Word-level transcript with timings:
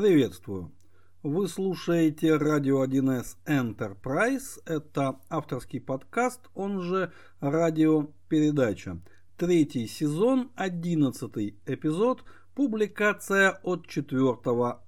Приветствую! 0.00 0.70
Вы 1.24 1.48
слушаете 1.48 2.36
радио 2.36 2.84
1С 2.84 3.34
Enterprise. 3.46 4.62
Это 4.64 5.18
авторский 5.28 5.80
подкаст, 5.80 6.42
он 6.54 6.82
же 6.82 7.10
радиопередача. 7.40 9.00
Третий 9.36 9.88
сезон, 9.88 10.52
одиннадцатый 10.54 11.56
эпизод, 11.66 12.22
публикация 12.54 13.58
от 13.64 13.88
4 13.88 14.36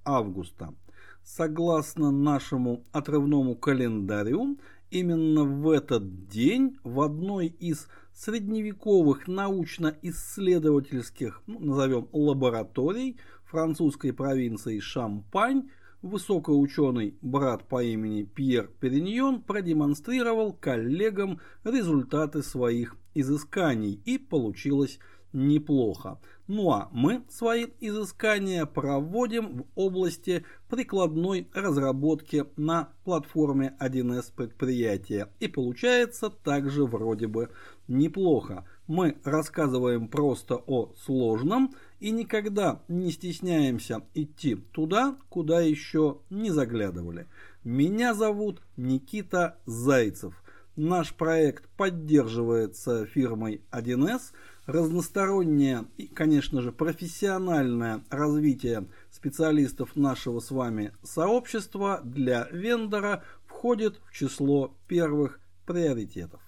августа. 0.05 0.75
Согласно 1.25 2.13
нашему 2.13 2.85
отрывному 2.93 3.57
календарю, 3.57 4.61
именно 4.93 5.43
в 5.43 5.71
этот 5.71 6.29
день 6.29 6.79
в 6.85 7.01
одной 7.01 7.49
из 7.49 7.89
средневековых 8.15 9.27
научно-исследовательских, 9.27 11.43
ну, 11.49 11.59
назовем, 11.59 12.09
лабораторий 12.13 13.19
французской 13.51 14.13
провинции 14.13 14.79
Шампань 14.79 15.69
высокоученый 16.03 17.19
брат 17.21 17.69
по 17.69 17.83
имени 17.83 18.23
Пьер 18.23 18.71
Периньон 18.81 19.43
продемонстрировал 19.43 20.53
коллегам 20.53 21.41
результаты 21.65 22.43
своих 22.43 22.97
изысканий 23.15 24.01
и 24.05 24.19
получилось 24.19 24.99
неплохо. 25.33 26.19
Ну 26.47 26.73
а 26.73 26.89
мы 26.93 27.23
свои 27.29 27.67
изыскания 27.81 28.67
проводим 28.67 29.59
в 29.59 29.65
области 29.77 30.45
прикладной 30.69 31.49
разработки 31.55 32.45
на 32.57 32.89
платформе 33.05 33.77
1С 33.81 34.33
предприятия. 34.35 35.29
И 35.39 35.47
получается 35.47 36.31
также 36.31 36.85
вроде 36.85 37.29
бы 37.29 37.51
неплохо. 37.87 38.65
Мы 38.89 39.19
рассказываем 39.23 40.09
просто 40.09 40.57
о 40.57 40.93
сложном 40.97 41.75
и 42.01 42.11
никогда 42.11 42.83
не 42.89 43.13
стесняемся 43.13 44.03
идти 44.15 44.57
туда, 44.57 45.17
куда 45.29 45.61
еще 45.61 46.19
не 46.31 46.51
заглядывали. 46.51 47.29
Меня 47.63 48.15
зовут 48.15 48.63
Никита 48.77 49.59
Зайцев. 49.67 50.43
Наш 50.77 51.13
проект 51.13 51.69
поддерживается 51.77 53.05
фирмой 53.05 53.61
1С. 53.71 54.33
Разностороннее 54.65 55.85
и, 55.97 56.07
конечно 56.07 56.63
же, 56.63 56.73
профессиональное 56.73 58.03
развитие 58.09 58.87
специалистов 59.11 59.97
нашего 59.97 60.41
с 60.41 60.51
вами 60.51 60.93
сообщества 61.03 62.01
для 62.05 62.49
вендора 62.51 63.25
входит 63.47 64.01
в 64.07 64.15
число 64.15 64.75
первых 64.87 65.41
приоритетов. 65.67 66.41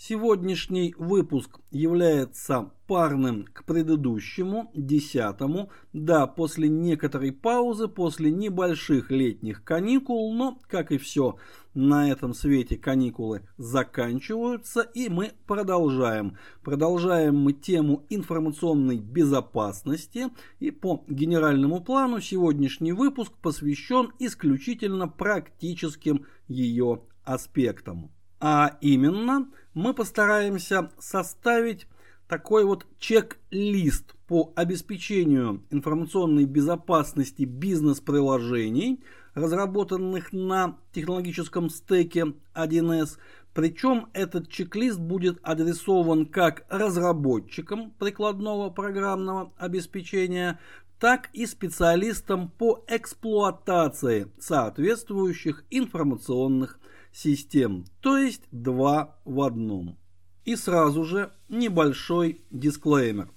Сегодняшний 0.00 0.94
выпуск 0.96 1.58
является 1.72 2.70
парным 2.86 3.46
к 3.52 3.64
предыдущему, 3.64 4.70
десятому, 4.72 5.70
да, 5.92 6.28
после 6.28 6.68
некоторой 6.68 7.32
паузы, 7.32 7.88
после 7.88 8.30
небольших 8.30 9.10
летних 9.10 9.64
каникул, 9.64 10.32
но, 10.32 10.60
как 10.68 10.92
и 10.92 10.98
все 10.98 11.34
на 11.74 12.08
этом 12.08 12.32
свете, 12.32 12.76
каникулы 12.76 13.42
заканчиваются, 13.56 14.82
и 14.82 15.08
мы 15.08 15.32
продолжаем. 15.48 16.38
Продолжаем 16.62 17.36
мы 17.36 17.52
тему 17.52 18.06
информационной 18.08 18.98
безопасности, 18.98 20.28
и 20.60 20.70
по 20.70 21.04
генеральному 21.08 21.80
плану 21.80 22.20
сегодняшний 22.20 22.92
выпуск 22.92 23.32
посвящен 23.42 24.12
исключительно 24.20 25.08
практическим 25.08 26.24
ее 26.46 27.02
аспектам. 27.24 28.12
А 28.40 28.78
именно, 28.80 29.50
мы 29.78 29.94
постараемся 29.94 30.90
составить 30.98 31.86
такой 32.26 32.64
вот 32.64 32.84
чек-лист 32.98 34.16
по 34.26 34.52
обеспечению 34.56 35.62
информационной 35.70 36.46
безопасности 36.46 37.44
бизнес-приложений, 37.44 39.00
разработанных 39.34 40.32
на 40.32 40.78
технологическом 40.92 41.70
стеке 41.70 42.34
1С. 42.54 43.18
Причем 43.54 44.08
этот 44.14 44.48
чек-лист 44.50 44.98
будет 44.98 45.38
адресован 45.44 46.26
как 46.26 46.66
разработчикам 46.68 47.92
прикладного 47.92 48.70
программного 48.70 49.52
обеспечения, 49.58 50.58
так 50.98 51.30
и 51.32 51.46
специалистам 51.46 52.48
по 52.50 52.84
эксплуатации 52.88 54.26
соответствующих 54.40 55.64
информационных 55.70 56.80
систем, 57.18 57.84
то 58.00 58.16
есть 58.16 58.42
два 58.52 59.16
в 59.24 59.40
одном. 59.42 59.96
И 60.44 60.56
сразу 60.56 61.04
же 61.04 61.32
небольшой 61.48 62.40
дисклеймер. 62.50 63.28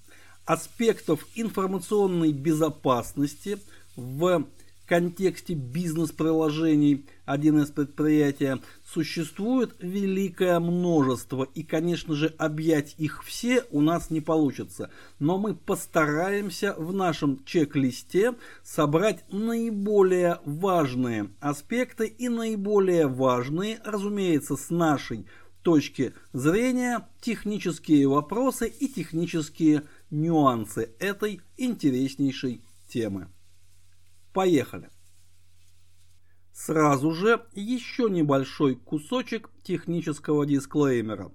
Аспектов 0.46 1.26
информационной 1.36 2.32
безопасности 2.32 3.58
в 3.96 4.46
контексте 4.92 5.54
бизнес-приложений 5.54 7.06
1С 7.26 7.72
предприятия 7.72 8.60
существует 8.86 9.74
великое 9.80 10.60
множество, 10.60 11.48
и, 11.56 11.64
конечно 11.64 12.14
же, 12.14 12.36
объять 12.38 12.96
их 12.98 13.24
все 13.24 13.64
у 13.72 13.80
нас 13.80 14.10
не 14.10 14.20
получится. 14.20 14.90
Но 15.18 15.38
мы 15.38 15.56
постараемся 15.56 16.76
в 16.78 16.92
нашем 16.92 17.42
чек-листе 17.46 18.36
собрать 18.66 19.24
наиболее 19.32 20.40
важные 20.44 21.30
аспекты 21.40 22.08
и 22.08 22.28
наиболее 22.28 23.08
важные, 23.08 23.80
разумеется, 23.86 24.58
с 24.58 24.70
нашей 24.72 25.26
точки 25.62 26.14
зрения, 26.34 27.08
технические 27.22 28.10
вопросы 28.10 28.68
и 28.68 28.90
технические 28.90 29.84
нюансы 30.10 30.92
этой 31.00 31.40
интереснейшей 31.56 32.62
темы. 32.90 33.30
Поехали! 34.34 34.90
Сразу 36.54 37.12
же 37.12 37.46
еще 37.54 38.10
небольшой 38.10 38.76
кусочек 38.76 39.50
технического 39.64 40.46
дисклеймера. 40.46 41.32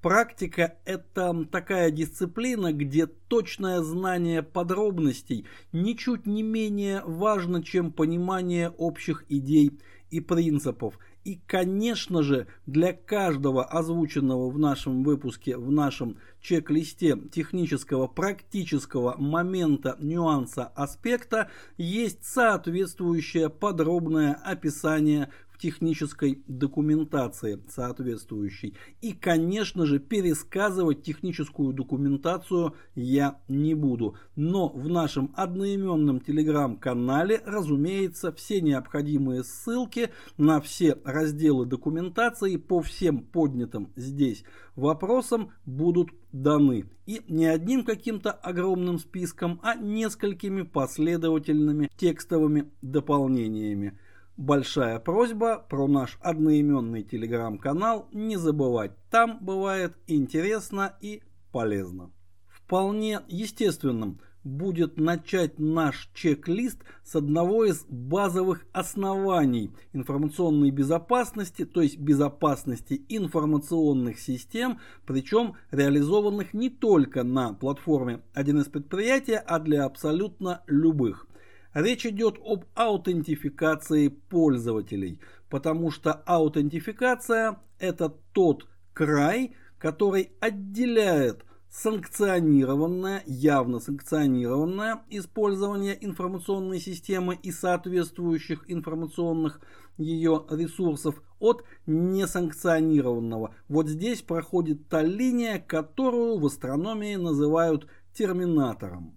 Практика– 0.00 0.78
это 0.84 1.44
такая 1.44 1.90
дисциплина, 1.90 2.72
где 2.72 3.06
точное 3.06 3.82
знание 3.82 4.42
подробностей 4.42 5.46
ничуть 5.72 6.26
не 6.26 6.42
менее 6.42 7.02
важно, 7.04 7.62
чем 7.62 7.92
понимание 7.92 8.70
общих 8.70 9.24
идей 9.28 9.78
и 10.10 10.20
принципов– 10.20 10.98
и, 11.24 11.40
конечно 11.46 12.22
же, 12.22 12.46
для 12.66 12.92
каждого 12.92 13.64
озвученного 13.64 14.50
в 14.50 14.58
нашем 14.58 15.04
выпуске, 15.04 15.56
в 15.56 15.70
нашем 15.70 16.16
чек-листе 16.40 17.16
технического 17.30 18.06
практического 18.06 19.16
момента, 19.18 19.96
нюанса, 20.00 20.64
аспекта 20.74 21.50
есть 21.76 22.24
соответствующее 22.24 23.50
подробное 23.50 24.34
описание 24.34 25.30
технической 25.60 26.42
документации 26.48 27.60
соответствующей. 27.68 28.74
И, 29.00 29.12
конечно 29.12 29.86
же, 29.86 29.98
пересказывать 29.98 31.02
техническую 31.02 31.72
документацию 31.72 32.74
я 32.94 33.40
не 33.48 33.74
буду. 33.74 34.16
Но 34.36 34.68
в 34.68 34.88
нашем 34.88 35.32
одноименном 35.36 36.20
телеграм-канале, 36.20 37.42
разумеется, 37.44 38.32
все 38.32 38.60
необходимые 38.60 39.44
ссылки 39.44 40.10
на 40.36 40.60
все 40.60 40.96
разделы 41.04 41.66
документации 41.66 42.56
по 42.56 42.80
всем 42.80 43.20
поднятым 43.20 43.92
здесь 43.96 44.44
вопросам 44.76 45.52
будут 45.66 46.10
даны. 46.32 46.86
И 47.06 47.22
не 47.28 47.46
одним 47.46 47.84
каким-то 47.84 48.30
огромным 48.30 48.98
списком, 48.98 49.60
а 49.62 49.74
несколькими 49.74 50.62
последовательными 50.62 51.90
текстовыми 51.96 52.70
дополнениями. 52.82 53.98
Большая 54.40 54.98
просьба 55.00 55.66
про 55.68 55.86
наш 55.86 56.16
одноименный 56.22 57.02
телеграм-канал 57.02 58.08
не 58.10 58.38
забывать. 58.38 58.92
Там 59.10 59.36
бывает 59.42 59.98
интересно 60.06 60.96
и 61.02 61.22
полезно. 61.52 62.10
Вполне 62.48 63.20
естественным 63.28 64.18
будет 64.42 64.96
начать 64.96 65.58
наш 65.58 66.08
чек-лист 66.14 66.78
с 67.04 67.16
одного 67.16 67.66
из 67.66 67.84
базовых 67.90 68.64
оснований 68.72 69.72
информационной 69.92 70.70
безопасности, 70.70 71.66
то 71.66 71.82
есть 71.82 71.98
безопасности 71.98 73.04
информационных 73.10 74.18
систем, 74.18 74.78
причем 75.04 75.52
реализованных 75.70 76.54
не 76.54 76.70
только 76.70 77.24
на 77.24 77.52
платформе 77.52 78.22
1С 78.32 78.70
предприятия, 78.70 79.36
а 79.36 79.58
для 79.58 79.84
абсолютно 79.84 80.62
любых. 80.66 81.26
Речь 81.74 82.04
идет 82.04 82.38
об 82.44 82.64
аутентификации 82.74 84.08
пользователей, 84.08 85.20
потому 85.48 85.90
что 85.90 86.12
аутентификация 86.12 87.60
это 87.78 88.08
тот 88.32 88.66
край, 88.92 89.54
который 89.78 90.32
отделяет 90.40 91.44
санкционированное, 91.70 93.22
явно 93.26 93.78
санкционированное 93.78 95.02
использование 95.08 95.96
информационной 96.04 96.80
системы 96.80 97.38
и 97.40 97.52
соответствующих 97.52 98.64
информационных 98.66 99.60
ее 99.96 100.46
ресурсов 100.50 101.22
от 101.38 101.64
несанкционированного. 101.86 103.54
Вот 103.68 103.88
здесь 103.88 104.22
проходит 104.22 104.88
та 104.88 105.02
линия, 105.02 105.60
которую 105.60 106.38
в 106.40 106.46
астрономии 106.46 107.14
называют 107.14 107.86
терминатором. 108.12 109.16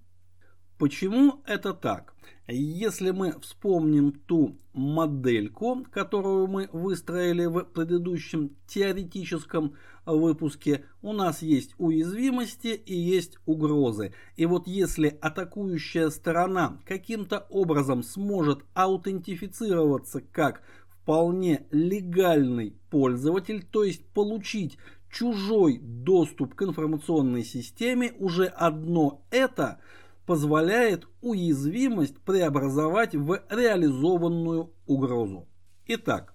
Почему 0.78 1.42
это 1.48 1.74
так? 1.74 2.14
Если 2.48 3.12
мы 3.12 3.40
вспомним 3.40 4.12
ту 4.12 4.58
модельку, 4.74 5.86
которую 5.90 6.48
мы 6.48 6.70
выстроили 6.74 7.46
в 7.46 7.64
предыдущем 7.64 8.58
теоретическом 8.68 9.76
выпуске, 10.06 10.84
у 11.02 11.14
нас 11.14 11.42
есть 11.42 11.74
уязвимости 11.78 12.68
и 12.68 12.94
есть 12.94 13.38
угрозы. 13.46 14.14
И 14.36 14.46
вот 14.46 14.68
если 14.68 15.18
атакующая 15.22 16.10
сторона 16.10 16.80
каким-то 16.86 17.48
образом 17.50 18.04
сможет 18.04 18.60
аутентифицироваться 18.74 20.20
как 20.20 20.64
вполне 20.90 21.66
легальный 21.72 22.76
пользователь, 22.90 23.66
то 23.72 23.86
есть 23.86 24.06
получить 24.08 24.78
чужой 25.10 25.80
доступ 25.82 26.56
к 26.56 26.64
информационной 26.64 27.46
системе, 27.46 28.12
уже 28.20 28.48
одно 28.48 29.22
это– 29.32 29.80
позволяет 30.26 31.08
уязвимость 31.22 32.20
преобразовать 32.20 33.16
в 33.16 33.42
реализованную 33.50 34.72
угрозу. 34.86 35.48
Итак, 35.88 36.34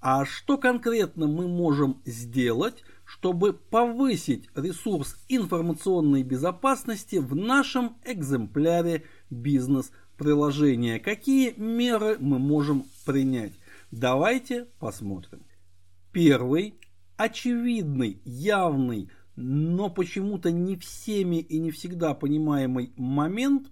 а 0.00 0.24
что 0.24 0.56
конкретно 0.56 1.26
мы 1.26 1.46
можем 1.46 2.00
сделать, 2.06 2.82
чтобы 3.04 3.52
повысить 3.52 4.48
ресурс 4.54 5.16
информационной 5.28 6.22
безопасности 6.22 7.16
в 7.16 7.34
нашем 7.36 7.98
экземпляре 8.04 9.04
бизнес-приложения? 9.28 10.98
Какие 10.98 11.52
меры 11.58 12.16
мы 12.18 12.38
можем 12.38 12.84
принять? 13.04 13.52
Давайте 13.90 14.66
посмотрим. 14.78 15.44
Первый, 16.12 16.80
очевидный, 17.16 18.22
явный 18.24 19.10
но 19.40 19.88
почему-то 19.88 20.50
не 20.52 20.76
всеми 20.76 21.36
и 21.36 21.58
не 21.58 21.70
всегда 21.70 22.14
понимаемый 22.14 22.92
момент, 22.96 23.70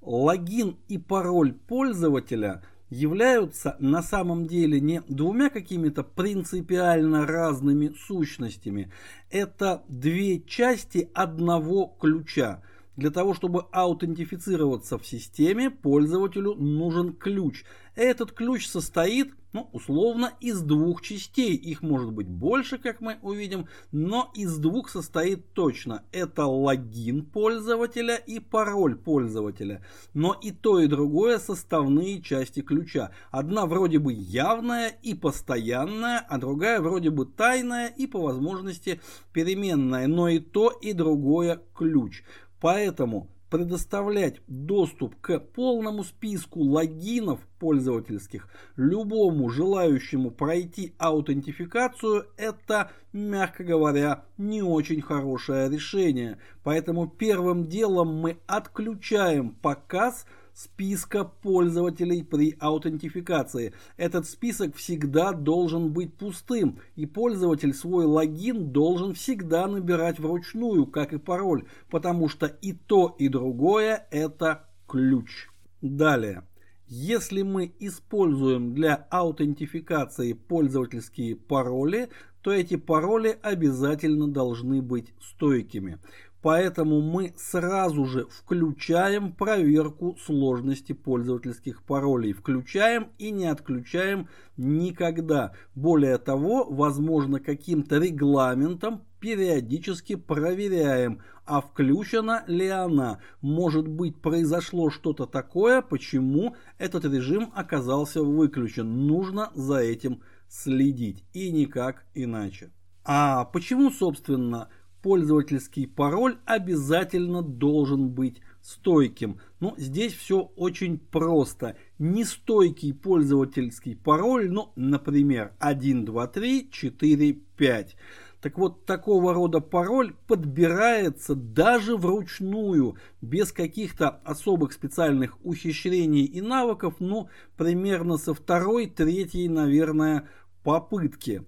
логин 0.00 0.76
и 0.88 0.98
пароль 0.98 1.52
пользователя 1.52 2.62
являются 2.90 3.76
на 3.78 4.02
самом 4.02 4.46
деле 4.46 4.80
не 4.80 5.02
двумя 5.08 5.50
какими-то 5.50 6.02
принципиально 6.02 7.26
разными 7.26 7.94
сущностями. 8.06 8.92
Это 9.30 9.84
две 9.88 10.40
части 10.40 11.08
одного 11.14 11.96
ключа. 12.00 12.62
Для 12.96 13.10
того, 13.10 13.34
чтобы 13.34 13.66
аутентифицироваться 13.72 14.98
в 14.98 15.06
системе, 15.06 15.70
пользователю 15.70 16.54
нужен 16.54 17.12
ключ. 17.12 17.64
Этот 17.96 18.32
ключ 18.32 18.66
состоит 18.66 19.34
ну, 19.54 19.68
условно, 19.72 20.32
из 20.40 20.62
двух 20.62 21.00
частей. 21.00 21.54
Их 21.54 21.80
может 21.80 22.12
быть 22.12 22.28
больше, 22.28 22.76
как 22.76 23.00
мы 23.00 23.18
увидим, 23.22 23.68
но 23.92 24.32
из 24.34 24.58
двух 24.58 24.90
состоит 24.90 25.52
точно. 25.52 26.02
Это 26.10 26.44
логин 26.44 27.24
пользователя 27.24 28.16
и 28.16 28.40
пароль 28.40 28.96
пользователя. 28.96 29.80
Но 30.12 30.32
и 30.32 30.50
то, 30.50 30.80
и 30.80 30.88
другое 30.88 31.38
составные 31.38 32.20
части 32.20 32.62
ключа. 32.62 33.12
Одна 33.30 33.66
вроде 33.66 34.00
бы 34.00 34.12
явная 34.12 34.88
и 34.88 35.14
постоянная, 35.14 36.18
а 36.18 36.38
другая 36.38 36.80
вроде 36.80 37.10
бы 37.10 37.24
тайная 37.24 37.86
и 37.86 38.08
по 38.08 38.20
возможности 38.20 39.00
переменная. 39.32 40.08
Но 40.08 40.28
и 40.28 40.40
то, 40.40 40.70
и 40.70 40.92
другое 40.92 41.62
ключ. 41.76 42.24
Поэтому 42.60 43.28
предоставлять 43.50 44.40
доступ 44.46 45.14
к 45.20 45.38
полному 45.38 46.04
списку 46.04 46.60
логинов 46.60 47.40
пользовательских 47.58 48.48
любому 48.76 49.48
желающему 49.48 50.30
пройти 50.30 50.94
аутентификацию, 50.98 52.26
это, 52.36 52.90
мягко 53.12 53.64
говоря, 53.64 54.24
не 54.38 54.62
очень 54.62 55.00
хорошее 55.00 55.70
решение. 55.70 56.38
Поэтому 56.62 57.06
первым 57.08 57.66
делом 57.66 58.08
мы 58.20 58.38
отключаем 58.46 59.50
показ 59.50 60.26
списка 60.54 61.24
пользователей 61.24 62.22
при 62.22 62.56
аутентификации. 62.58 63.74
Этот 63.96 64.26
список 64.26 64.76
всегда 64.76 65.32
должен 65.32 65.92
быть 65.92 66.14
пустым, 66.14 66.78
и 66.94 67.06
пользователь 67.06 67.74
свой 67.74 68.06
логин 68.06 68.70
должен 68.70 69.14
всегда 69.14 69.66
набирать 69.66 70.18
вручную, 70.18 70.86
как 70.86 71.12
и 71.12 71.18
пароль, 71.18 71.64
потому 71.90 72.28
что 72.28 72.46
и 72.46 72.72
то, 72.72 73.14
и 73.18 73.28
другое 73.28 74.06
это 74.10 74.68
ключ. 74.86 75.48
Далее. 75.82 76.44
Если 76.86 77.42
мы 77.42 77.74
используем 77.80 78.74
для 78.74 78.94
аутентификации 79.10 80.34
пользовательские 80.34 81.34
пароли, 81.34 82.10
то 82.42 82.52
эти 82.52 82.76
пароли 82.76 83.38
обязательно 83.42 84.28
должны 84.28 84.82
быть 84.82 85.14
стойкими. 85.20 85.98
Поэтому 86.44 87.00
мы 87.00 87.32
сразу 87.38 88.04
же 88.04 88.26
включаем 88.28 89.32
проверку 89.32 90.14
сложности 90.26 90.92
пользовательских 90.92 91.82
паролей. 91.82 92.34
Включаем 92.34 93.08
и 93.16 93.30
не 93.30 93.46
отключаем 93.46 94.28
никогда. 94.58 95.54
Более 95.74 96.18
того, 96.18 96.66
возможно, 96.68 97.40
каким-то 97.40 97.96
регламентом 97.96 99.04
периодически 99.20 100.16
проверяем, 100.16 101.22
а 101.46 101.62
включена 101.62 102.44
ли 102.46 102.68
она. 102.68 103.20
Может 103.40 103.88
быть, 103.88 104.20
произошло 104.20 104.90
что-то 104.90 105.24
такое, 105.24 105.80
почему 105.80 106.56
этот 106.76 107.06
режим 107.06 107.52
оказался 107.54 108.22
выключен. 108.22 109.06
Нужно 109.06 109.50
за 109.54 109.78
этим 109.78 110.20
следить 110.50 111.24
и 111.32 111.50
никак 111.50 112.04
иначе. 112.12 112.70
А 113.02 113.46
почему, 113.46 113.90
собственно, 113.90 114.68
пользовательский 115.04 115.86
пароль 115.86 116.38
обязательно 116.46 117.42
должен 117.42 118.08
быть 118.08 118.40
стойким. 118.62 119.38
Но 119.60 119.74
здесь 119.76 120.14
все 120.14 120.50
очень 120.56 120.96
просто. 120.96 121.76
Нестойкий 121.98 122.94
пользовательский 122.94 123.96
пароль, 123.96 124.50
ну, 124.50 124.72
например, 124.76 125.52
1, 125.58 126.06
2, 126.06 126.26
3, 126.26 126.70
4, 126.72 127.32
5. 127.34 127.96
Так 128.40 128.56
вот, 128.56 128.86
такого 128.86 129.34
рода 129.34 129.60
пароль 129.60 130.14
подбирается 130.26 131.34
даже 131.34 131.98
вручную, 131.98 132.96
без 133.20 133.52
каких-то 133.52 134.08
особых 134.08 134.72
специальных 134.72 135.36
ухищрений 135.44 136.24
и 136.24 136.40
навыков, 136.40 136.94
ну, 136.98 137.28
примерно 137.58 138.16
со 138.16 138.32
второй, 138.32 138.86
третьей, 138.86 139.50
наверное, 139.50 140.26
попытки. 140.62 141.44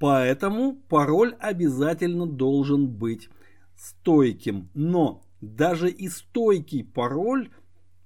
Поэтому 0.00 0.76
пароль 0.88 1.36
обязательно 1.38 2.26
должен 2.26 2.88
быть 2.88 3.28
стойким. 3.76 4.70
Но 4.72 5.22
даже 5.42 5.90
и 5.90 6.08
стойкий 6.08 6.82
пароль 6.82 7.50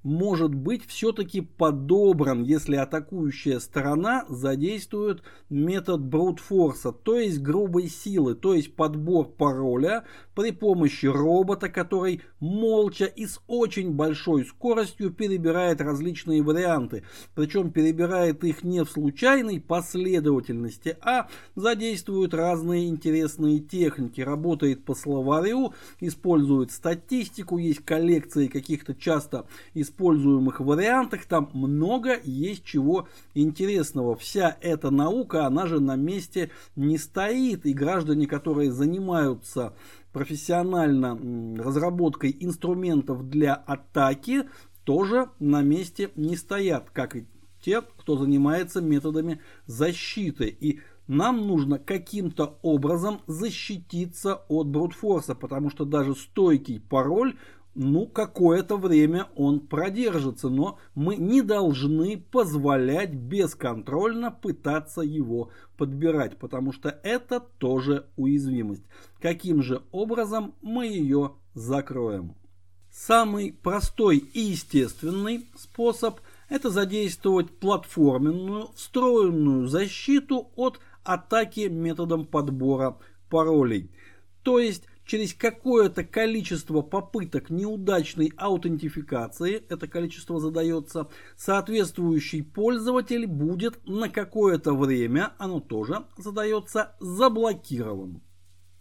может 0.05 0.55
быть 0.55 0.87
все-таки 0.87 1.41
подобран, 1.41 2.45
если 2.45 2.77
атакующая 2.77 3.59
сторона 3.59 4.27
задействует 4.29 5.23
метод 5.49 6.03
брутфорса, 6.03 6.93
то 6.93 7.19
есть 7.19 7.41
грубой 7.41 7.89
силы, 7.89 8.35
то 8.35 8.55
есть 8.55 8.77
подбор 8.77 9.27
пароля 9.27 10.05
при 10.35 10.53
помощи 10.53 11.07
робота, 11.07 11.71
который 11.71 12.21
молча 12.39 13.07
и 13.07 13.27
с 13.27 13.41
очень 13.47 13.93
большой 13.93 14.45
скоростью 14.45 15.11
перебирает 15.11 15.81
различные 15.81 16.43
варианты. 16.43 17.05
Причем 17.35 17.73
перебирает 17.73 18.45
их 18.45 18.63
не 18.63 18.85
в 18.85 18.91
случайной 18.91 19.59
последовательности, 19.59 20.99
а 21.01 21.29
задействует 21.55 22.35
разные 22.35 22.89
интересные 22.89 23.59
техники. 23.59 24.21
Работает 24.21 24.85
по 24.85 24.95
словарю, 24.95 25.73
использует 26.01 26.73
статистику, 26.73 27.57
есть 27.57 27.83
коллекции 27.87 28.49
каких-то 28.49 28.95
часто 28.95 29.47
используемых 29.73 29.94
используемых 29.95 30.61
вариантах 30.61 31.25
там 31.27 31.51
много 31.53 32.19
есть 32.25 32.65
чего 32.65 33.09
интересного. 33.35 34.17
Вся 34.17 34.57
эта 34.61 34.91
наука, 34.91 35.47
она 35.47 35.67
же 35.67 35.81
на 35.81 35.97
месте 35.97 36.51
не 36.77 36.99
стоит. 36.99 37.65
И 37.65 37.73
граждане, 37.73 38.27
которые 38.27 38.73
занимаются 38.73 39.75
профессионально 40.13 41.19
разработкой 41.63 42.37
инструментов 42.39 43.29
для 43.29 43.55
атаки, 43.55 44.45
тоже 44.85 45.31
на 45.39 45.63
месте 45.63 46.11
не 46.17 46.37
стоят, 46.37 46.91
как 46.91 47.17
и 47.17 47.27
те, 47.61 47.81
кто 47.81 48.17
занимается 48.17 48.81
методами 48.81 49.41
защиты. 49.67 50.49
И 50.49 50.81
нам 51.07 51.47
нужно 51.47 51.79
каким-то 51.79 52.59
образом 52.63 53.21
защититься 53.27 54.43
от 54.49 54.67
брутфорса, 54.67 55.35
потому 55.35 55.71
что 55.71 55.85
даже 55.85 56.15
стойкий 56.15 56.81
пароль 56.81 57.37
ну, 57.75 58.07
какое-то 58.07 58.77
время 58.77 59.27
он 59.35 59.61
продержится, 59.61 60.49
но 60.49 60.79
мы 60.95 61.17
не 61.17 61.43
должны 61.43 62.19
позволять 62.19 63.13
бесконтрольно 63.15 64.31
пытаться 64.31 65.01
его 65.01 65.51
подбирать, 65.77 66.39
потому 66.39 66.73
что 66.73 66.89
это 67.03 67.41
тоже 67.41 68.07
уязвимость. 68.17 68.85
Каким 69.21 69.63
же 69.63 69.83
образом 69.91 70.55
мы 70.63 70.87
ее 70.87 71.33
закроем? 71.55 72.37
Самый 72.91 73.53
простой 73.53 74.19
и 74.19 74.41
естественный 74.41 75.49
способ– 75.57 76.21
это 76.49 76.71
задействовать 76.71 77.51
платформенную 77.59 78.69
встроенную 78.77 79.67
защиту 79.67 80.53
от 80.55 80.79
атаки 81.03 81.67
методом 81.69 82.25
подбора 82.25 82.99
паролей. 83.29 83.91
То 84.45 84.61
есть 84.61 84.85
через 85.07 85.35
какое-то 85.35 86.05
количество 86.05 86.83
попыток 86.83 87.51
неудачной 87.51 88.33
аутентификации, 88.37 89.63
это 89.69 89.87
количество 89.87 90.41
задается, 90.41 91.09
соответствующий 91.37 92.43
пользователь 92.43 93.27
будет 93.27 93.87
на 93.87 94.09
какое-то 94.09 94.75
время, 94.75 95.33
оно 95.39 95.61
тоже 95.61 96.07
задается, 96.17 96.97
заблокирован. 97.01 98.23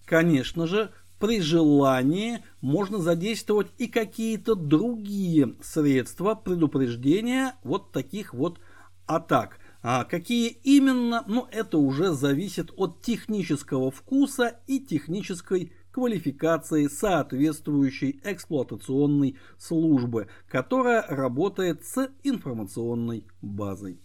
Конечно 0.05 0.67
же, 0.67 0.91
при 1.19 1.39
желании 1.39 2.43
можно 2.59 2.97
задействовать 2.97 3.67
и 3.77 3.87
какие-то 3.87 4.55
другие 4.55 5.55
средства 5.61 6.35
предупреждения 6.35 7.55
вот 7.63 7.91
таких 7.91 8.33
вот 8.33 8.59
атак. 9.05 9.59
А 9.81 10.05
какие 10.05 10.47
именно, 10.47 11.23
ну 11.27 11.47
это 11.51 11.77
уже 11.77 12.13
зависит 12.13 12.71
от 12.75 13.01
технического 13.01 13.91
вкуса 13.91 14.59
и 14.67 14.79
технической 14.79 15.73
квалификации 15.93 16.87
соответствующей 16.87 18.19
эксплуатационной 18.23 19.37
службы, 19.59 20.27
которая 20.49 21.05
работает 21.07 21.85
с 21.85 22.09
информационной 22.23 23.27
базой. 23.41 24.01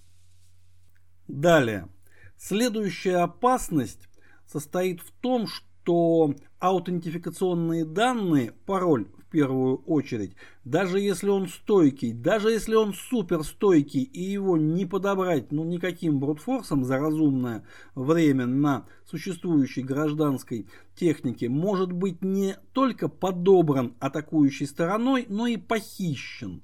Далее. 1.27 1.89
Следующая 2.37 3.17
опасность 3.17 4.09
состоит 4.47 5.01
в 5.01 5.11
том, 5.21 5.47
что 5.47 6.35
аутентификационные 6.59 7.87
данные, 7.87 8.53
пароль 8.67 9.09
первую 9.31 9.77
очередь, 9.87 10.33
даже 10.65 11.01
если 11.01 11.29
он 11.29 11.49
стойкий, 11.49 12.13
даже 12.13 12.51
если 12.51 12.75
он 12.75 12.95
супер 12.95 13.45
стойкий 13.45 14.03
и 14.03 14.23
его 14.23 14.57
не 14.57 14.87
подобрать 14.87 15.53
ну 15.53 15.65
никаким 15.65 16.19
брутфорсом 16.19 16.85
за 16.85 16.99
разумное 16.99 17.65
время 17.95 18.47
на 18.47 18.87
существующей 19.05 19.83
гражданской 19.83 20.67
технике, 20.97 21.49
может 21.49 21.93
быть 21.93 22.23
не 22.23 22.57
только 22.73 23.09
подобран 23.09 23.95
атакующей 24.01 24.67
стороной, 24.67 25.27
но 25.29 25.47
и 25.47 25.57
похищен. 25.57 26.63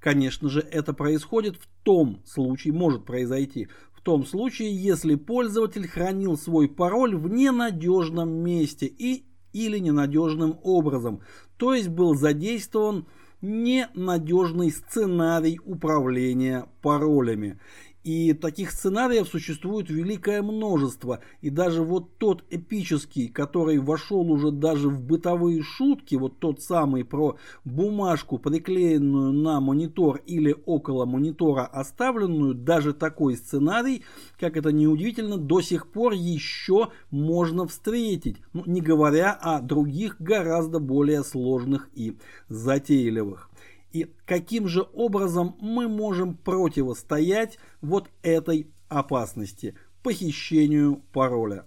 Конечно 0.00 0.48
же, 0.48 0.60
это 0.60 0.92
происходит 0.92 1.56
в 1.56 1.66
том 1.82 2.20
случае, 2.24 2.74
может 2.74 3.04
произойти, 3.04 3.68
в 3.92 4.00
том 4.02 4.24
случае, 4.24 4.72
если 4.72 5.16
пользователь 5.16 5.88
хранил 5.88 6.38
свой 6.38 6.68
пароль 6.68 7.16
в 7.16 7.28
ненадежном 7.28 8.30
месте 8.30 8.86
и 8.86 9.24
или 9.56 9.78
ненадежным 9.78 10.58
образом, 10.62 11.22
то 11.56 11.74
есть 11.74 11.88
был 11.88 12.14
задействован 12.14 13.06
ненадежный 13.40 14.70
сценарий 14.70 15.60
управления 15.64 16.66
паролями. 16.82 17.58
И 18.06 18.34
таких 18.34 18.70
сценариев 18.70 19.26
существует 19.26 19.90
великое 19.90 20.40
множество. 20.40 21.18
И 21.40 21.50
даже 21.50 21.82
вот 21.82 22.18
тот 22.18 22.44
эпический, 22.50 23.26
который 23.26 23.78
вошел 23.78 24.30
уже 24.30 24.52
даже 24.52 24.88
в 24.88 25.02
бытовые 25.02 25.64
шутки, 25.64 26.14
вот 26.14 26.38
тот 26.38 26.62
самый 26.62 27.04
про 27.04 27.36
бумажку, 27.64 28.38
приклеенную 28.38 29.32
на 29.32 29.60
монитор 29.60 30.20
или 30.24 30.54
около 30.66 31.04
монитора 31.04 31.64
оставленную, 31.64 32.54
даже 32.54 32.94
такой 32.94 33.36
сценарий, 33.36 34.04
как 34.38 34.56
это 34.56 34.70
неудивительно, 34.70 35.36
до 35.36 35.60
сих 35.60 35.88
пор 35.88 36.12
еще 36.12 36.90
можно 37.10 37.66
встретить. 37.66 38.36
Ну, 38.52 38.62
не 38.66 38.82
говоря 38.82 39.32
о 39.32 39.60
других 39.60 40.14
гораздо 40.20 40.78
более 40.78 41.24
сложных 41.24 41.88
и 41.92 42.16
затейливых. 42.48 43.50
И 43.92 44.12
каким 44.24 44.68
же 44.68 44.86
образом 44.92 45.56
мы 45.60 45.88
можем 45.88 46.34
противостоять 46.34 47.58
вот 47.80 48.10
этой 48.22 48.70
опасности, 48.88 49.74
похищению 50.02 51.02
пароля? 51.12 51.64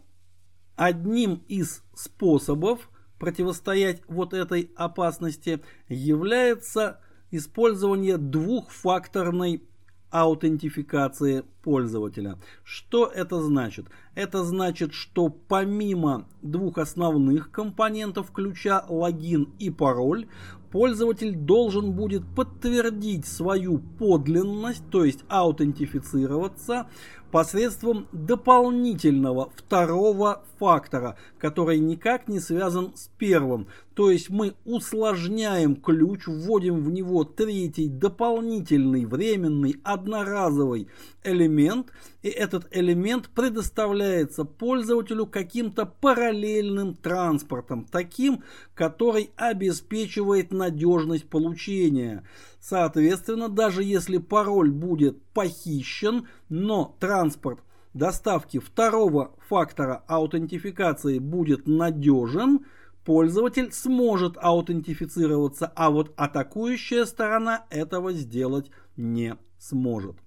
Одним 0.76 1.44
из 1.48 1.84
способов 1.94 2.90
противостоять 3.18 4.02
вот 4.08 4.34
этой 4.34 4.72
опасности 4.76 5.62
является 5.88 7.00
использование 7.32 8.18
двухфакторной 8.18 9.64
аутентификации 10.10 11.44
пользователя. 11.62 12.38
Что 12.64 13.06
это 13.06 13.42
значит? 13.42 13.88
Это 14.16 14.44
значит, 14.44 14.94
что 14.94 15.30
помимо 15.30 16.28
двух 16.42 16.78
основных 16.78 17.52
компонентов 17.52 18.32
ключа 18.32 18.86
логин 18.90 19.54
и 19.60 19.70
пароль, 19.70 20.28
пользователь 20.72 21.36
должен 21.36 21.94
будет 21.94 22.24
подтвердить 22.36 23.26
свою 23.26 23.80
подлинность, 23.80 24.84
то 24.90 25.04
есть 25.04 25.20
аутентифицироваться 25.28 26.88
посредством 27.32 28.08
дополнительного 28.12 29.52
второго 29.56 30.44
фактора, 30.58 31.18
который 31.38 31.80
никак 31.80 32.28
не 32.28 32.40
связан 32.40 32.94
с 32.96 33.10
первым. 33.18 33.68
То 33.94 34.12
есть 34.12 34.30
мы 34.30 34.54
усложняем 34.66 35.76
ключ, 35.76 36.28
вводим 36.28 36.84
в 36.84 36.92
него 36.92 37.24
третий 37.24 37.90
дополнительный 37.90 39.06
временный 39.06 39.76
одноразовый 39.84 40.88
элемент, 41.24 41.88
и 42.22 42.30
этот 42.30 42.68
элемент 42.72 43.30
предоставляется 43.30 44.46
пользователю 44.46 45.26
каким-то 45.26 45.86
параллельным 45.86 46.96
транспортом, 46.96 47.86
таким, 47.90 48.44
который 48.74 49.32
обеспечивает 49.36 50.52
надежность 50.52 51.30
получения. 51.30 52.24
Соответственно, 52.60 53.50
даже 53.50 53.84
если 53.84 54.18
пароль 54.18 54.72
будет 54.72 55.22
похищен, 55.34 56.28
но 56.50 56.96
транспорт 57.00 57.60
доставки 57.94 58.60
второго 58.60 59.32
фактора 59.48 60.04
аутентификации 60.08 61.20
будет 61.20 61.68
надежен, 61.68 62.66
пользователь 63.06 63.72
сможет 63.72 64.38
аутентифицироваться, 64.38 65.72
а 65.76 65.90
вот 65.90 66.14
атакующая 66.18 67.06
сторона 67.06 67.66
этого 67.70 68.14
сделать 68.14 68.70
не 68.98 69.36
сможет. 69.58 70.18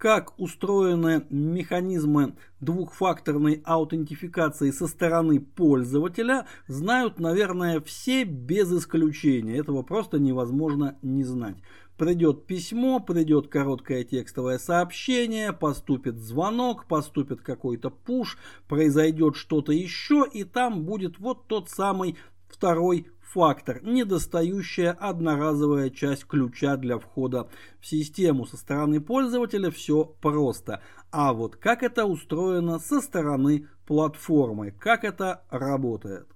Как 0.00 0.32
устроены 0.40 1.26
механизмы 1.28 2.34
двухфакторной 2.60 3.60
аутентификации 3.66 4.70
со 4.70 4.86
стороны 4.86 5.40
пользователя, 5.40 6.46
знают, 6.68 7.20
наверное, 7.20 7.82
все 7.82 8.24
без 8.24 8.72
исключения. 8.72 9.58
Этого 9.58 9.82
просто 9.82 10.18
невозможно 10.18 10.96
не 11.02 11.22
знать. 11.22 11.58
Придет 11.98 12.46
письмо, 12.46 13.00
придет 13.00 13.48
короткое 13.48 14.04
текстовое 14.04 14.56
сообщение, 14.56 15.52
поступит 15.52 16.16
звонок, 16.16 16.86
поступит 16.86 17.42
какой-то 17.42 17.90
пуш, 17.90 18.38
произойдет 18.68 19.36
что-то 19.36 19.72
еще, 19.72 20.24
и 20.32 20.44
там 20.44 20.84
будет 20.84 21.18
вот 21.18 21.46
тот 21.46 21.68
самый 21.68 22.16
второй 22.50 23.06
фактор, 23.20 23.82
недостающая 23.82 24.92
одноразовая 24.92 25.90
часть 25.90 26.24
ключа 26.24 26.76
для 26.76 26.98
входа 26.98 27.48
в 27.80 27.86
систему. 27.86 28.46
Со 28.46 28.56
стороны 28.56 29.00
пользователя 29.00 29.70
все 29.70 30.04
просто. 30.04 30.82
А 31.10 31.32
вот 31.32 31.56
как 31.56 31.82
это 31.82 32.06
устроено 32.06 32.78
со 32.78 33.00
стороны 33.00 33.68
платформы, 33.86 34.72
как 34.72 35.04
это 35.04 35.44
работает. 35.50 36.26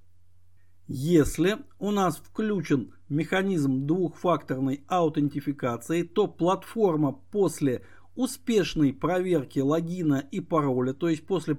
Если 0.87 1.57
у 1.79 1.91
нас 1.91 2.19
включен 2.19 2.93
механизм 3.09 3.87
двухфакторной 3.87 4.85
аутентификации, 4.87 6.03
то 6.03 6.27
платформа 6.27 7.13
после 7.13 7.83
успешной 8.17 8.93
проверки 8.93 9.61
логина 9.61 10.23
и 10.31 10.41
пароля, 10.41 10.93
то 10.93 11.09
есть 11.09 11.27
после 11.27 11.59